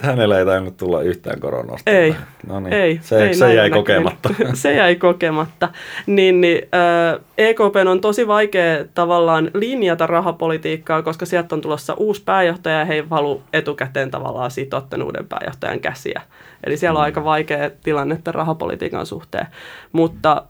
Hänellä 0.00 0.38
ei 0.38 0.44
tainnut 0.44 0.76
tulla 0.76 1.02
yhtään 1.02 1.40
koronasta. 1.40 1.90
Ei, 1.90 2.14
no 2.46 2.60
niin. 2.60 2.72
ei. 2.72 2.98
Se, 3.02 3.24
ei 3.24 3.34
se 3.34 3.54
jäi 3.54 3.56
näkymin. 3.56 3.72
kokematta. 3.72 4.34
se 4.54 4.74
jäi 4.74 4.96
kokematta. 4.96 5.68
Niin, 6.06 6.40
niin 6.40 6.62
äh, 6.74 7.20
EKP 7.38 7.76
on 7.90 8.00
tosi 8.00 8.26
vaikea 8.26 8.84
tavallaan 8.94 9.50
linjata 9.54 10.06
rahapolitiikkaa, 10.06 11.02
koska 11.02 11.26
sieltä 11.26 11.54
on 11.54 11.60
tulossa 11.60 11.94
uusi 11.94 12.22
pääjohtaja 12.24 12.78
ja 12.78 12.84
he 12.84 12.94
ei 12.94 13.04
halua 13.10 13.40
etukäteen 13.52 14.10
tavallaan 14.10 14.50
sitoa 14.50 14.80
tämän 14.80 15.06
uuden 15.06 15.26
pääjohtajan 15.28 15.80
käsiä. 15.80 16.22
Eli 16.64 16.76
siellä 16.76 16.98
on 16.98 17.04
aika 17.04 17.24
vaikea 17.24 17.70
tilanne 17.82 18.18
tämän 18.24 18.34
rahapolitiikan 18.34 19.06
suhteen, 19.06 19.46
mutta 19.92 20.44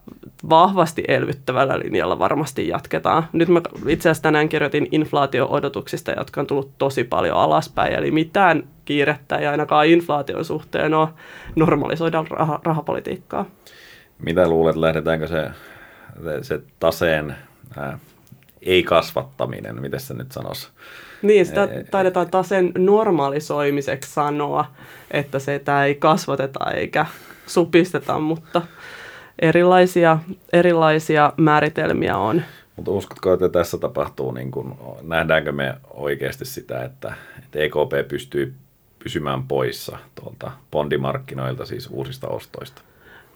vahvasti 0.51 1.05
elvyttävällä 1.09 1.79
linjalla 1.79 2.19
varmasti 2.19 2.69
jatketaan. 2.69 3.27
Nyt 3.33 3.49
mä 3.49 3.61
itse 3.89 4.09
asiassa 4.09 4.23
tänään 4.23 4.49
kirjoitin 4.49 4.89
inflaatio-odotuksista, 4.93 6.13
jotka 6.13 6.41
on 6.41 6.47
tullut 6.47 6.71
tosi 6.79 7.05
paljon 7.05 7.37
alaspäin, 7.37 7.88
eli 7.95 8.11
mitään 8.11 8.63
kiirettä 8.85 9.37
ei 9.37 9.47
ainakaan 9.47 9.87
inflaation 9.87 10.45
suhteen 10.45 10.95
ole 10.95 11.09
normalisoida 11.57 12.25
rah- 12.31 12.61
rahapolitiikkaa. 12.63 13.47
Mitä 14.19 14.49
luulet, 14.49 14.77
lähdetäänkö 14.77 15.27
se, 15.27 15.51
se, 16.25 16.43
se 16.43 16.61
taseen 16.81 17.37
ää, 17.77 17.99
ei-kasvattaminen, 18.63 19.81
miten 19.81 20.01
se 20.01 20.15
nyt 20.15 20.33
sanoisi? 20.33 20.69
Niin, 21.23 21.47
sitä 21.47 21.69
taidetaan 21.91 22.31
taas 22.31 22.49
sen 22.49 22.73
normalisoimiseksi 22.79 24.13
sanoa, 24.13 24.65
että 25.11 25.39
sitä 25.39 25.85
ei 25.85 25.95
kasvateta 25.95 26.71
eikä 26.71 27.07
supisteta, 27.47 28.19
mutta 28.19 28.63
erilaisia, 29.39 30.19
erilaisia 30.53 31.33
määritelmiä 31.37 32.17
on. 32.17 32.43
Mutta 32.77 32.91
uskotko, 32.91 33.33
että 33.33 33.49
tässä 33.49 33.79
tapahtuu, 33.79 34.33
niin 34.33 34.51
kun, 34.51 34.79
nähdäänkö 35.03 35.53
me 35.53 35.75
oikeasti 35.91 36.45
sitä, 36.45 36.85
että, 36.85 37.15
että 37.49 37.59
EKP 37.59 38.09
pystyy 38.09 38.55
pysymään 38.99 39.43
poissa 39.43 39.99
tuolta 40.15 40.51
bondimarkkinoilta, 40.71 41.67
siis 41.67 41.89
uusista 41.91 42.29
ostoista? 42.29 42.83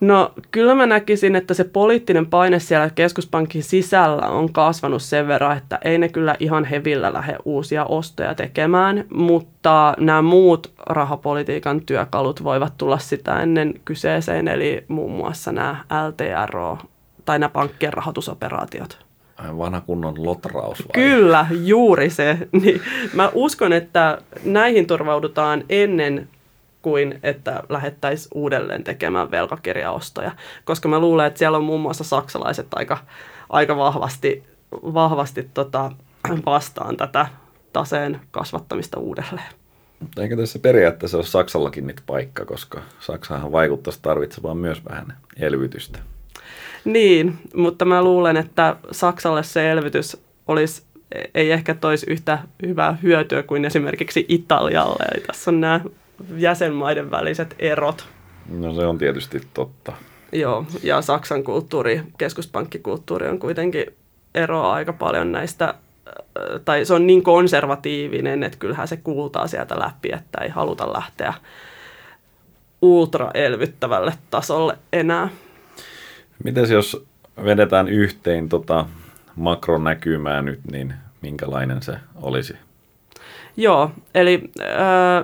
No 0.01 0.33
kyllä 0.51 0.75
mä 0.75 0.87
näkisin, 0.87 1.37
että 1.37 1.55
se 1.55 1.65
poliittinen 1.65 2.27
paine 2.27 2.59
siellä 2.59 2.91
keskuspankin 2.91 3.63
sisällä 3.63 4.27
on 4.27 4.53
kasvanut 4.53 5.03
sen 5.03 5.29
verran, 5.29 5.57
että 5.57 5.79
ei 5.85 5.99
ne 5.99 6.09
kyllä 6.09 6.37
ihan 6.39 6.65
hevillä 6.65 7.13
lähde 7.13 7.37
uusia 7.45 7.85
ostoja 7.85 8.35
tekemään, 8.35 9.05
mutta 9.15 9.95
nämä 9.99 10.23
muut 10.23 10.73
rahapolitiikan 10.87 11.81
työkalut 11.81 12.45
voivat 12.45 12.77
tulla 12.79 12.99
sitä 12.99 13.41
ennen 13.41 13.75
kyseeseen, 13.85 14.49
eli 14.49 14.85
muun 14.89 15.13
muassa 15.13 15.53
nämä 15.53 15.85
LTRO 16.09 16.79
tai 17.25 17.39
nämä 17.39 17.49
pankkien 17.49 17.93
rahoitusoperaatiot. 17.93 19.02
Vanha 19.59 19.81
kunnon 19.81 20.27
lotraus 20.27 20.79
vai? 20.79 21.05
Kyllä, 21.05 21.47
juuri 21.51 22.11
se. 22.11 22.39
Niin, 22.63 22.83
mä 23.15 23.31
uskon, 23.35 23.73
että 23.73 24.19
näihin 24.45 24.87
turvaudutaan 24.87 25.65
ennen 25.69 26.29
kuin 26.83 27.21
että 27.23 27.63
lähettäisiin 27.69 28.31
uudelleen 28.35 28.85
tekemään 28.85 29.31
velkakirjaostoja, 29.31 30.31
koska 30.65 30.89
mä 30.89 30.99
luulen, 30.99 31.27
että 31.27 31.39
siellä 31.39 31.59
on 31.59 31.65
muun 31.65 31.81
muassa 31.81 32.05
saksalaiset 32.05 32.67
aika, 32.75 32.99
aika 33.51 33.77
vahvasti, 33.77 34.45
vahvasti 34.73 35.51
tota, 35.55 35.93
vastaan 36.47 36.97
tätä 36.97 37.27
taseen 37.73 38.21
kasvattamista 38.31 39.01
uudelleen. 39.01 39.53
Mutta 40.01 40.23
eikö 40.23 40.37
tässä 40.37 40.59
periaatteessa 40.59 41.17
ole 41.17 41.25
Saksallakin 41.25 41.87
nyt 41.87 42.03
paikka, 42.07 42.45
koska 42.45 42.83
Saksahan 43.01 43.53
vaikuttaisi 43.53 43.99
tarvitsemaan 44.03 44.57
myös 44.57 44.85
vähän 44.85 45.17
elvytystä. 45.37 45.99
Niin, 46.85 47.39
mutta 47.55 47.85
mä 47.85 48.03
luulen, 48.03 48.37
että 48.37 48.77
Saksalle 48.91 49.43
se 49.43 49.71
elvytys 49.71 50.23
olisi, 50.49 50.83
ei 51.35 51.53
ehkä 51.53 51.75
toisi 51.75 52.07
yhtä 52.11 52.39
hyvää 52.67 52.99
hyötyä 53.03 53.43
kuin 53.43 53.65
esimerkiksi 53.65 54.27
Italialle. 54.29 55.05
Eli 55.15 55.23
tässä 55.27 55.51
on 55.51 55.61
nämä 55.61 55.81
jäsenmaiden 56.37 57.11
väliset 57.11 57.55
erot. 57.59 58.09
No 58.49 58.75
se 58.75 58.87
on 58.87 58.99
tietysti 58.99 59.41
totta. 59.55 59.93
Joo, 60.33 60.67
ja 60.83 61.03
Saksan 61.03 61.45
kulttuuri, 61.45 62.03
keskuspankkikulttuuri 62.19 63.29
on 63.29 63.39
kuitenkin 63.39 63.87
eroa 64.35 64.73
aika 64.73 64.93
paljon 64.93 65.33
näistä, 65.33 65.75
tai 66.65 66.85
se 66.85 66.95
on 66.95 67.07
niin 67.07 67.23
konservatiivinen, 67.23 68.43
että 68.43 68.59
kyllähän 68.59 68.89
se 68.89 68.97
kuultaa 68.97 69.47
sieltä 69.47 69.79
läpi, 69.79 70.09
että 70.13 70.41
ei 70.41 70.49
haluta 70.49 70.93
lähteä 70.93 71.35
ultraelvyttävälle 72.83 74.13
tasolle 74.31 74.79
enää. 74.93 75.29
Mites 76.45 76.71
jos 76.71 77.07
vedetään 77.45 77.89
yhteen 77.89 78.49
tota 78.49 78.87
makronäkymää 79.37 80.43
nyt, 80.43 80.61
niin 80.73 80.95
minkälainen 81.21 81.83
se 81.83 81.97
olisi? 82.23 82.57
Joo, 83.57 83.91
eli 84.15 84.51
ö, 84.61 84.65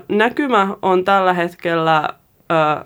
näkymä 0.08 0.76
on 0.82 1.04
tällä 1.04 1.32
hetkellä 1.32 2.08
ö, 2.50 2.84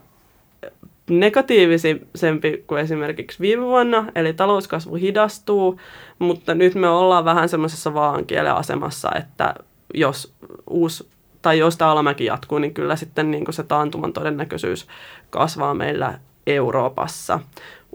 negatiivisempi 1.11 2.65
kuin 2.67 2.81
esimerkiksi 2.81 3.41
viime 3.41 3.63
vuonna, 3.63 4.05
eli 4.15 4.33
talouskasvu 4.33 4.95
hidastuu, 4.95 5.81
mutta 6.19 6.55
nyt 6.55 6.75
me 6.75 6.89
ollaan 6.89 7.25
vähän 7.25 7.49
semmoisessa 7.49 7.95
vaankielen 7.95 8.55
asemassa, 8.55 9.11
että 9.19 9.55
jos 9.95 10.35
uusi 10.71 11.09
tai 11.43 11.59
jos 11.59 11.77
tämä 11.77 11.91
alamäki 11.91 12.25
jatkuu, 12.25 12.59
niin 12.59 12.75
kyllä 12.75 12.97
sitten 12.97 13.31
niin 13.31 13.45
se 13.51 13.63
taantuman 13.63 14.13
todennäköisyys 14.13 14.87
kasvaa 15.31 15.75
meillä 15.75 16.19
Euroopassa. 16.47 17.41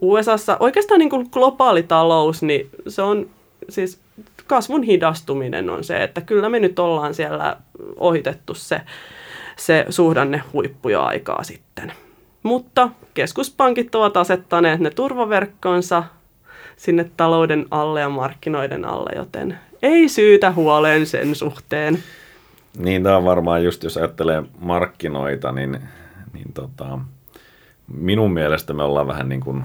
USAssa 0.01 0.57
oikeastaan 0.59 0.99
niin 0.99 1.09
kuin 1.09 1.27
globaali 1.31 1.83
talous, 1.83 2.43
niin 2.43 2.69
se 2.87 3.01
on 3.01 3.29
siis 3.69 3.99
kasvun 4.47 4.83
hidastuminen 4.83 5.69
on 5.69 5.83
se, 5.83 6.03
että 6.03 6.21
kyllä 6.21 6.49
me 6.49 6.59
nyt 6.59 6.79
ollaan 6.79 7.13
siellä 7.13 7.57
ohitettu 7.95 8.53
se, 8.53 8.81
se 9.55 9.85
suhdanne 9.89 10.41
huippu 10.53 10.89
jo 10.89 11.01
aikaa 11.01 11.43
sitten. 11.43 11.91
Mutta 12.43 12.89
keskuspankit 13.13 13.95
ovat 13.95 14.17
asettaneet 14.17 14.79
ne 14.79 14.89
turvaverkkonsa 14.89 16.03
sinne 16.77 17.11
talouden 17.17 17.65
alle 17.71 18.01
ja 18.01 18.09
markkinoiden 18.09 18.85
alle, 18.85 19.09
joten 19.15 19.57
ei 19.81 20.09
syytä 20.09 20.51
huoleen 20.51 21.05
sen 21.05 21.35
suhteen. 21.35 22.03
Niin, 22.77 23.03
tämä 23.03 23.17
on 23.17 23.25
varmaan 23.25 23.63
just, 23.63 23.83
jos 23.83 23.97
ajattelee 23.97 24.43
markkinoita, 24.59 25.51
niin, 25.51 25.79
niin 26.33 26.53
tota, 26.53 26.99
minun 27.87 28.33
mielestä 28.33 28.73
me 28.73 28.83
ollaan 28.83 29.07
vähän 29.07 29.29
niin 29.29 29.41
kuin 29.41 29.63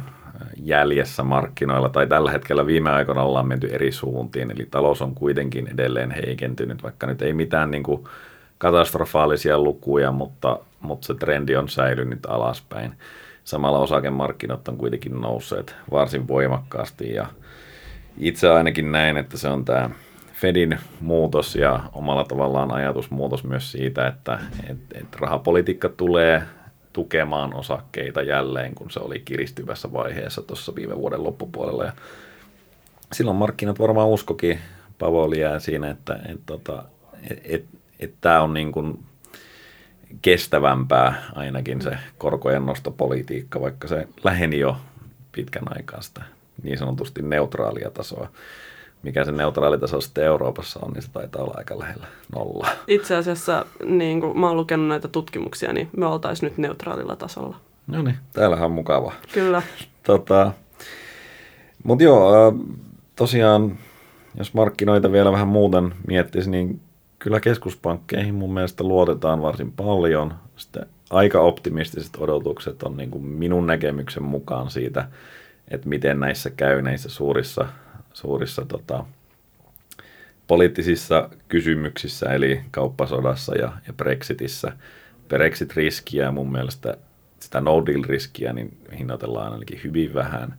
jäljessä 0.56 1.22
markkinoilla, 1.22 1.88
tai 1.88 2.06
tällä 2.06 2.30
hetkellä 2.30 2.66
viime 2.66 2.90
aikoina 2.90 3.22
ollaan 3.22 3.48
menty 3.48 3.66
eri 3.66 3.92
suuntiin, 3.92 4.50
eli 4.50 4.66
talous 4.70 5.02
on 5.02 5.14
kuitenkin 5.14 5.68
edelleen 5.68 6.10
heikentynyt, 6.10 6.82
vaikka 6.82 7.06
nyt 7.06 7.22
ei 7.22 7.32
mitään 7.32 7.70
niin 7.70 7.82
kuin 7.82 8.04
katastrofaalisia 8.58 9.58
lukuja, 9.58 10.12
mutta, 10.12 10.58
mutta 10.80 11.06
se 11.06 11.14
trendi 11.14 11.56
on 11.56 11.68
säilynyt 11.68 12.26
alaspäin. 12.26 12.94
Samalla 13.44 13.78
osakemarkkinat 13.78 14.68
on 14.68 14.76
kuitenkin 14.76 15.20
nousseet 15.20 15.76
varsin 15.90 16.28
voimakkaasti, 16.28 17.14
ja 17.14 17.26
itse 18.18 18.50
ainakin 18.50 18.92
näen, 18.92 19.16
että 19.16 19.38
se 19.38 19.48
on 19.48 19.64
tämä 19.64 19.90
Fedin 20.32 20.78
muutos 21.00 21.56
ja 21.56 21.80
omalla 21.92 22.24
tavallaan 22.24 22.74
ajatusmuutos 22.74 23.44
myös 23.44 23.72
siitä, 23.72 24.06
että 24.06 24.38
et, 24.70 24.78
et 24.94 25.16
rahapolitiikka 25.20 25.88
tulee 25.88 26.42
tukemaan 26.92 27.54
osakkeita 27.54 28.22
jälleen, 28.22 28.74
kun 28.74 28.90
se 28.90 29.00
oli 29.00 29.22
kiristyvässä 29.24 29.92
vaiheessa 29.92 30.42
tuossa 30.42 30.74
viime 30.74 30.96
vuoden 30.96 31.24
loppupuolella. 31.24 31.84
Ja 31.84 31.92
silloin 33.12 33.36
markkinat 33.36 33.78
varmaan 33.78 34.08
uskokin 34.08 34.58
Pavolia 34.98 35.60
siinä, 35.60 35.90
että 35.90 36.18
et, 36.28 36.40
tota, 36.46 36.84
et, 37.30 37.40
et, 37.44 37.64
et 38.00 38.14
tämä 38.20 38.42
on 38.42 38.54
niin 38.54 38.72
kuin 38.72 38.98
kestävämpää 40.22 41.22
ainakin 41.34 41.82
se 41.82 41.98
korkojen 42.18 42.66
nostopolitiikka, 42.66 43.60
vaikka 43.60 43.88
se 43.88 44.08
läheni 44.24 44.58
jo 44.58 44.76
pitkän 45.32 45.76
aikaa 45.76 46.02
sitä 46.02 46.22
niin 46.62 46.78
sanotusti 46.78 47.22
neutraalia 47.22 47.90
tasoa 47.90 48.28
mikä 49.02 49.24
se 49.24 49.32
neutraalitaso 49.32 50.00
sitten 50.00 50.24
Euroopassa 50.24 50.80
on, 50.82 50.92
niin 50.92 51.02
se 51.02 51.10
taitaa 51.12 51.42
olla 51.42 51.54
aika 51.56 51.78
lähellä 51.78 52.06
nolla. 52.34 52.68
Itse 52.86 53.16
asiassa, 53.16 53.66
niin 53.84 54.20
kun 54.20 54.40
mä 54.40 54.46
oon 54.46 54.56
lukenut 54.56 54.88
näitä 54.88 55.08
tutkimuksia, 55.08 55.72
niin 55.72 55.90
me 55.96 56.06
oltaisiin 56.06 56.48
nyt 56.48 56.58
neutraalilla 56.58 57.16
tasolla. 57.16 57.56
No 57.86 58.02
niin, 58.02 58.16
täällähän 58.32 58.64
on 58.64 58.72
mukava. 58.72 59.12
Kyllä. 59.34 59.62
Tota, 60.06 60.52
Mutta 61.84 62.04
joo, 62.04 62.54
tosiaan, 63.16 63.78
jos 64.38 64.54
markkinoita 64.54 65.12
vielä 65.12 65.32
vähän 65.32 65.48
muuten 65.48 65.94
miettisi, 66.06 66.50
niin 66.50 66.80
kyllä 67.18 67.40
keskuspankkeihin 67.40 68.34
mun 68.34 68.54
mielestä 68.54 68.84
luotetaan 68.84 69.42
varsin 69.42 69.72
paljon. 69.72 70.34
Sitten 70.56 70.86
aika 71.10 71.40
optimistiset 71.40 72.16
odotukset 72.18 72.82
on 72.82 72.96
niin 72.96 73.10
kuin 73.10 73.24
minun 73.24 73.66
näkemyksen 73.66 74.22
mukaan 74.22 74.70
siitä, 74.70 75.08
että 75.68 75.88
miten 75.88 76.20
näissä 76.20 76.50
käy 76.50 76.82
näissä 76.82 77.08
suurissa 77.08 77.68
suurissa 78.12 78.64
tota, 78.64 79.04
poliittisissa 80.46 81.30
kysymyksissä, 81.48 82.26
eli 82.26 82.60
kauppasodassa 82.70 83.54
ja, 83.54 83.72
ja 83.86 83.92
Brexitissä. 83.92 84.72
Brexit-riskiä 85.28 86.30
mun 86.30 86.52
mielestä, 86.52 86.96
sitä 87.40 87.60
no 87.60 87.86
deal-riskiä, 87.86 88.52
niin 88.52 88.76
hinnoitellaan 88.98 89.52
ainakin 89.52 89.80
hyvin 89.84 90.14
vähän. 90.14 90.54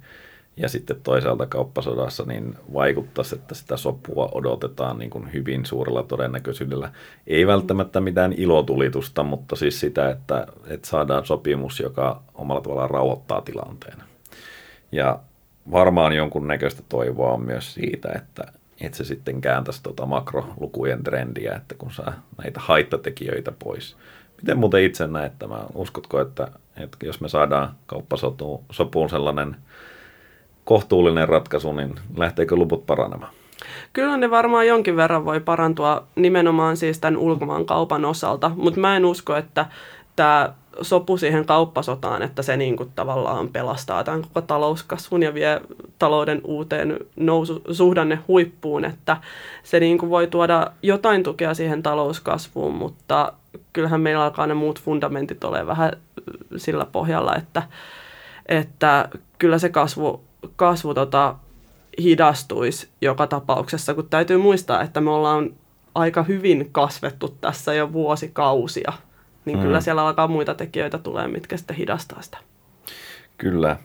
ja 0.58 0.70
sitten 0.70 1.02
toisaalta 1.04 1.46
kauppasodassa 1.46 2.24
niin 2.24 2.56
vaikuttaisi, 2.74 3.36
että 3.36 3.56
sitä 3.56 3.78
sopua 3.78 4.30
odotetaan 4.32 5.00
niin 5.00 5.10
kuin 5.10 5.34
hyvin 5.34 5.66
suurella 5.66 6.04
todennäköisyydellä. 6.04 6.92
Ei 7.28 7.48
välttämättä 7.48 8.02
mitään 8.02 8.34
ilotulitusta, 8.34 9.24
mutta 9.24 9.56
siis 9.56 9.80
sitä, 9.80 10.10
että, 10.10 10.48
että 10.68 10.88
saadaan 10.88 11.26
sopimus, 11.26 11.80
joka 11.80 12.24
omalla 12.34 12.62
tavallaan 12.62 12.90
rauhoittaa 12.90 13.42
tilanteen. 13.42 13.98
Ja 14.92 15.20
varmaan 15.72 16.14
jonkun 16.14 16.48
näköistä 16.48 16.84
toivoa 16.90 17.32
on 17.32 17.42
myös 17.42 17.74
siitä, 17.74 18.10
että, 18.16 18.44
että 18.82 18.98
se 18.98 19.04
sitten 19.04 19.42
kääntäisi 19.42 19.84
tuota 19.84 20.06
makrolukujen 20.06 21.04
trendiä, 21.04 21.54
että 21.56 21.76
kun 21.78 21.92
saa 21.92 22.14
näitä 22.38 22.60
haittatekijöitä 22.60 23.52
pois. 23.64 23.98
Miten 24.42 24.58
muuten 24.58 24.84
itse 24.84 25.08
näet 25.08 25.34
tämä? 25.40 25.66
Uskotko, 25.74 26.22
että, 26.22 26.48
että 26.78 27.06
jos 27.06 27.22
me 27.22 27.30
saadaan 27.30 27.76
kauppasopuun 27.86 29.10
sellainen 29.10 29.56
kohtuullinen 30.66 31.30
ratkaisu, 31.30 31.74
niin 31.74 31.96
lähteekö 32.18 32.56
luvut 32.56 32.86
paranemaan? 32.86 33.32
Kyllä 33.94 34.18
ne 34.18 34.30
varmaan 34.30 34.68
jonkin 34.68 34.96
verran 34.96 35.26
voi 35.26 35.40
parantua 35.40 36.08
nimenomaan 36.16 36.78
siis 36.78 37.00
tämän 37.00 37.18
ulkomaankaupan 37.18 38.06
osalta, 38.06 38.52
mutta 38.56 38.80
mä 38.80 38.96
en 38.98 39.06
usko, 39.06 39.36
että 39.36 39.66
tämä 40.16 40.54
sopu 40.82 41.18
siihen 41.18 41.46
kauppasotaan, 41.46 42.22
että 42.22 42.42
se 42.42 42.58
niin 42.58 42.78
kuin 42.78 42.92
tavallaan 42.96 43.50
pelastaa 43.50 44.04
tämän 44.04 44.22
koko 44.22 44.42
talouskasvun 44.42 45.24
ja 45.24 45.34
vie 45.34 45.62
talouden 46.00 46.42
uuteen 46.44 47.00
nousu, 47.16 47.62
suhdanne 47.72 48.20
huippuun, 48.28 48.86
että 48.86 49.18
se 49.64 49.80
niin 49.80 49.98
kuin 49.98 50.10
voi 50.10 50.28
tuoda 50.28 50.72
jotain 50.82 51.24
tukea 51.24 51.54
siihen 51.54 51.84
talouskasvuun, 51.84 52.76
mutta 52.76 53.34
kyllähän 53.74 54.02
meillä 54.02 54.24
alkaa 54.24 54.48
ne 54.48 54.54
muut 54.54 54.82
fundamentit 54.82 55.44
ole 55.44 55.68
vähän 55.68 55.92
sillä 56.58 56.86
pohjalla, 56.86 57.36
että, 57.36 57.64
että 58.46 59.10
kyllä 59.40 59.58
se 59.58 59.70
kasvu, 59.70 60.24
kasvu 60.56 60.94
tota, 60.94 61.36
hidastuisi 62.02 62.88
joka 63.02 63.28
tapauksessa, 63.28 63.94
kun 63.94 64.10
täytyy 64.10 64.38
muistaa, 64.38 64.82
että 64.82 65.02
me 65.02 65.10
ollaan 65.10 65.50
aika 65.96 66.24
hyvin 66.24 66.70
kasvettu 66.72 67.38
tässä 67.42 67.74
jo 67.74 67.94
vuosikausia 67.94 68.94
niin 69.46 69.58
mm. 69.58 69.64
kyllä 69.64 69.82
siellä 69.82 70.08
alkaa 70.08 70.28
muita 70.28 70.54
tekijöitä 70.54 70.98
tulee, 70.98 71.28
mitkä 71.28 71.58
sitten 71.58 71.76
hidastaa 71.76 72.22
sitä. 72.22 72.38
Kyllä. 73.38 73.78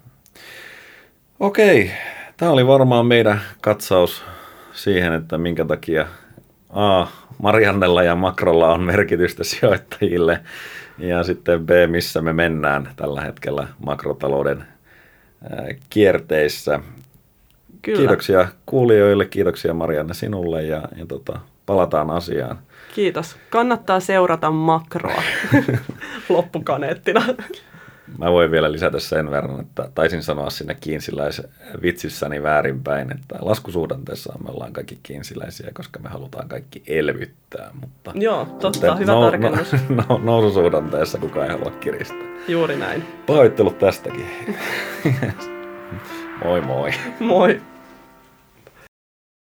Okei, 1.40 1.90
tämä 2.36 2.50
oli 2.52 2.66
varmaan 2.66 3.06
meidän 3.06 3.40
katsaus 3.60 4.24
siihen, 4.72 5.12
että 5.12 5.38
minkä 5.38 5.64
takia 5.64 6.06
A, 6.70 7.06
Mariannella 7.42 8.02
ja 8.02 8.14
Makrolla 8.14 8.72
on 8.72 8.80
merkitystä 8.82 9.44
sijoittajille 9.54 10.40
ja 10.98 11.22
sitten 11.22 11.66
B, 11.66 11.70
missä 11.86 12.20
me 12.20 12.32
mennään 12.32 12.88
tällä 12.96 13.20
hetkellä 13.20 13.68
makrotalouden 13.84 14.64
kierteissä. 15.90 16.80
Kyllä. 17.82 17.98
Kiitoksia 17.98 18.48
kuulijoille, 18.66 19.26
kiitoksia 19.26 19.74
Marianne 19.74 20.14
sinulle 20.14 20.62
ja, 20.62 20.82
ja 20.96 21.06
tota, 21.06 21.40
palataan 21.66 22.10
asiaan. 22.10 22.58
Kiitos. 22.94 23.36
Kannattaa 23.50 24.00
seurata 24.00 24.50
makroa 24.50 25.22
loppukaneettina. 26.28 27.22
Mä 28.18 28.32
voin 28.32 28.50
vielä 28.50 28.72
lisätä 28.72 28.98
sen 28.98 29.30
verran, 29.30 29.60
että 29.60 29.90
taisin 29.94 30.22
sanoa 30.22 30.50
sinne 30.50 30.74
kiinsiläisvitsissäni 30.80 32.42
väärinpäin, 32.42 33.12
että 33.12 33.36
laskusuhdanteessa 33.40 34.32
me 34.44 34.50
ollaan 34.50 34.72
kaikki 34.72 34.98
kiinsiläisiä, 35.02 35.70
koska 35.74 36.00
me 36.00 36.08
halutaan 36.08 36.48
kaikki 36.48 36.82
elvyttää. 36.86 37.70
Mutta 37.80 38.12
Joo, 38.14 38.46
totta, 38.60 38.96
hyvä 38.96 39.12
no, 39.12 39.22
tarkennus. 39.30 39.72
No, 39.88 40.04
no, 40.08 40.18
noususuhdanteessa 40.22 41.18
kukaan 41.18 41.46
ei 41.46 41.52
halua 41.52 41.70
kiristää. 41.70 42.28
Juuri 42.48 42.76
näin. 42.76 43.04
Pahoittelut 43.26 43.78
tästäkin. 43.78 44.26
moi 46.44 46.60
moi. 46.60 46.90
Moi. 47.20 47.60